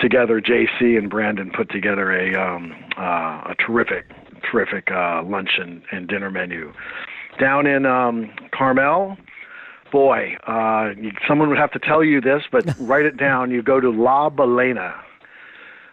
together, 0.00 0.40
J.C. 0.42 0.96
and 0.96 1.08
Brandon 1.08 1.50
put 1.56 1.70
together 1.70 2.12
a 2.12 2.34
um, 2.38 2.74
uh, 2.98 3.50
a 3.50 3.54
terrific 3.66 4.04
terrific 4.50 4.90
uh, 4.90 5.22
lunch 5.24 5.50
and, 5.58 5.82
and 5.92 6.08
dinner 6.08 6.30
menu. 6.30 6.72
Down 7.38 7.66
in 7.66 7.84
um, 7.84 8.30
Carmel, 8.52 9.16
boy, 9.92 10.36
uh, 10.46 10.90
someone 11.28 11.48
would 11.48 11.58
have 11.58 11.72
to 11.72 11.78
tell 11.78 12.02
you 12.02 12.20
this, 12.20 12.42
but 12.50 12.64
write 12.80 13.04
it 13.04 13.16
down. 13.16 13.50
You 13.50 13.62
go 13.62 13.80
to 13.80 13.90
La 13.90 14.30
Balena, 14.30 14.94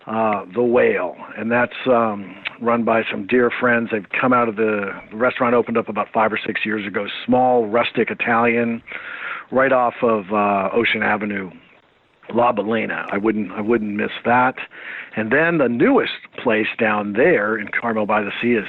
uh, 0.08 0.46
the 0.54 0.64
whale, 0.64 1.16
and 1.38 1.52
that's 1.52 1.76
um, 1.88 2.36
run 2.62 2.84
by 2.84 3.04
some 3.10 3.28
dear 3.28 3.52
friends. 3.52 3.90
They've 3.92 4.06
come 4.10 4.34
out 4.34 4.48
of 4.48 4.56
the, 4.56 4.92
the 5.12 5.18
restaurant 5.18 5.54
opened 5.54 5.78
up 5.78 5.90
about 5.90 6.08
five 6.14 6.32
or 6.32 6.40
six 6.46 6.66
years 6.66 6.88
ago. 6.88 7.08
Small, 7.26 7.68
rustic 7.68 8.10
Italian, 8.10 8.82
right 9.52 9.72
off 9.72 9.96
of 10.02 10.32
uh, 10.32 10.70
Ocean 10.74 11.04
Avenue 11.04 11.52
La 12.34 12.54
Balena. 12.54 13.06
I 13.12 13.18
wouldn't 13.18 13.52
I 13.52 13.62
wouldn't 13.62 13.96
miss 13.96 14.12
that. 14.26 14.56
And 15.16 15.32
then 15.32 15.58
the 15.58 15.68
newest 15.68 16.14
place 16.42 16.68
down 16.80 17.14
there 17.14 17.58
in 17.58 17.68
Carmel 17.68 18.06
by 18.06 18.22
the 18.22 18.32
Sea 18.42 18.54
is 18.54 18.66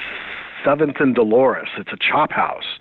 Seventh 0.63 0.97
and 0.99 1.15
Dolores. 1.15 1.69
It's 1.77 1.91
a 1.91 1.97
chop 1.97 2.31
house, 2.31 2.79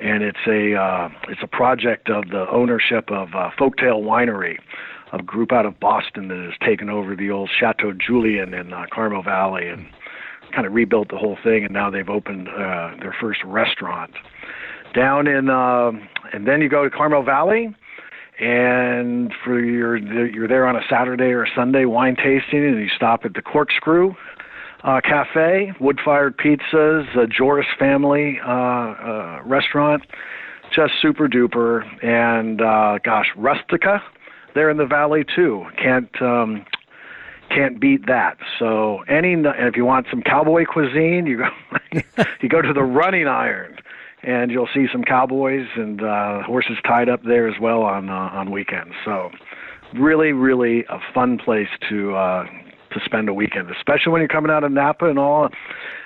and 0.00 0.22
it's 0.22 0.46
a 0.46 0.74
uh, 0.74 1.08
it's 1.28 1.42
a 1.42 1.46
project 1.46 2.10
of 2.10 2.28
the 2.30 2.46
ownership 2.50 3.10
of 3.10 3.28
uh, 3.34 3.50
Folktale 3.58 4.02
Winery, 4.02 4.58
a 5.12 5.22
group 5.22 5.52
out 5.52 5.66
of 5.66 5.78
Boston 5.80 6.28
that 6.28 6.38
has 6.38 6.54
taken 6.66 6.88
over 6.88 7.16
the 7.16 7.30
old 7.30 7.50
Chateau 7.58 7.92
Julien 7.92 8.54
in 8.54 8.72
uh, 8.72 8.86
Carmel 8.92 9.22
Valley 9.22 9.68
and 9.68 9.86
kind 10.54 10.66
of 10.66 10.72
rebuilt 10.72 11.08
the 11.08 11.16
whole 11.16 11.36
thing. 11.42 11.64
And 11.64 11.72
now 11.72 11.90
they've 11.90 12.08
opened 12.08 12.48
uh, 12.48 12.92
their 13.00 13.14
first 13.20 13.40
restaurant 13.44 14.12
down 14.94 15.26
in. 15.26 15.50
Uh, 15.50 15.92
and 16.32 16.46
then 16.46 16.60
you 16.60 16.68
go 16.68 16.84
to 16.84 16.90
Carmel 16.90 17.22
Valley 17.22 17.74
and 18.38 19.32
for 19.44 19.60
your 19.60 19.96
you're 19.96 20.48
there 20.48 20.66
on 20.66 20.76
a 20.76 20.82
Saturday 20.88 21.32
or 21.32 21.44
a 21.44 21.50
Sunday 21.54 21.84
wine 21.84 22.16
tasting, 22.16 22.64
and 22.64 22.78
you 22.78 22.88
stop 22.96 23.24
at 23.24 23.34
the 23.34 23.42
Corkscrew 23.42 24.14
uh, 24.84 25.00
Cafe, 25.00 25.72
wood 25.80 25.98
fired 26.04 26.36
pizzas, 26.36 27.16
a 27.16 27.26
Georis 27.26 27.64
family 27.78 28.38
uh, 28.46 28.50
uh, 28.50 29.42
restaurant, 29.44 30.02
just 30.74 30.92
super 31.00 31.26
duper, 31.26 31.82
and 32.04 32.60
uh, 32.60 32.98
gosh, 33.02 33.28
Rustica 33.36 34.02
there 34.54 34.70
in 34.70 34.76
the 34.76 34.86
valley 34.86 35.24
too. 35.34 35.64
Can't 35.82 36.10
um, 36.20 36.64
can't 37.48 37.80
beat 37.80 38.06
that. 38.06 38.36
So 38.58 39.00
any, 39.08 39.34
if 39.34 39.76
you 39.76 39.84
want 39.84 40.06
some 40.10 40.22
cowboy 40.22 40.64
cuisine, 40.66 41.26
you 41.26 41.38
go 41.38 42.02
you 42.42 42.48
go 42.48 42.60
to 42.60 42.72
the 42.72 42.82
Running 42.82 43.26
Iron 43.26 43.76
and 44.26 44.50
you'll 44.50 44.68
see 44.74 44.86
some 44.90 45.02
cowboys 45.02 45.66
and 45.76 46.02
uh, 46.02 46.42
horses 46.42 46.76
tied 46.86 47.08
up 47.08 47.22
there 47.24 47.48
as 47.48 47.54
well 47.60 47.82
on 47.82 48.08
uh, 48.08 48.30
on 48.32 48.50
weekends. 48.50 48.94
So, 49.04 49.30
really, 49.94 50.32
really 50.32 50.84
a 50.88 50.98
fun 51.12 51.38
place 51.38 51.68
to 51.88 52.14
uh, 52.14 52.44
to 52.44 53.00
spend 53.04 53.28
a 53.28 53.34
weekend, 53.34 53.70
especially 53.70 54.12
when 54.12 54.20
you're 54.20 54.28
coming 54.28 54.50
out 54.50 54.64
of 54.64 54.72
Napa 54.72 55.08
and 55.08 55.18
all. 55.18 55.48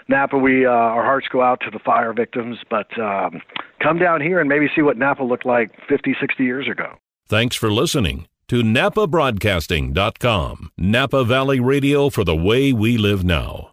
Napa, 0.09 0.39
we 0.39 0.67
uh, 0.67 0.71
our 0.71 1.05
hearts 1.05 1.29
go 1.31 1.43
out 1.43 1.61
to 1.61 1.71
the 1.71 1.79
fire 1.79 2.13
victims, 2.13 2.59
but 2.71 2.87
um, 2.99 3.41
come 3.83 3.99
down 3.99 4.21
here 4.21 4.41
and 4.41 4.49
maybe 4.49 4.69
see 4.75 4.83
what 4.83 4.97
Napa 4.97 5.23
looked 5.23 5.47
like 5.47 5.71
50, 5.89 6.17
60 6.19 6.43
years 6.43 6.67
ago. 6.69 6.95
Thanks 7.27 7.55
for 7.57 7.71
listening 7.71 8.27
to 8.49 8.63
NapaBroadcasting.com, 8.63 10.71
Napa 10.79 11.25
Valley 11.25 11.61
Radio 11.61 12.09
for 12.09 12.25
the 12.25 12.35
way 12.35 12.73
we 12.73 12.97
live 12.97 13.23
now. 13.23 13.73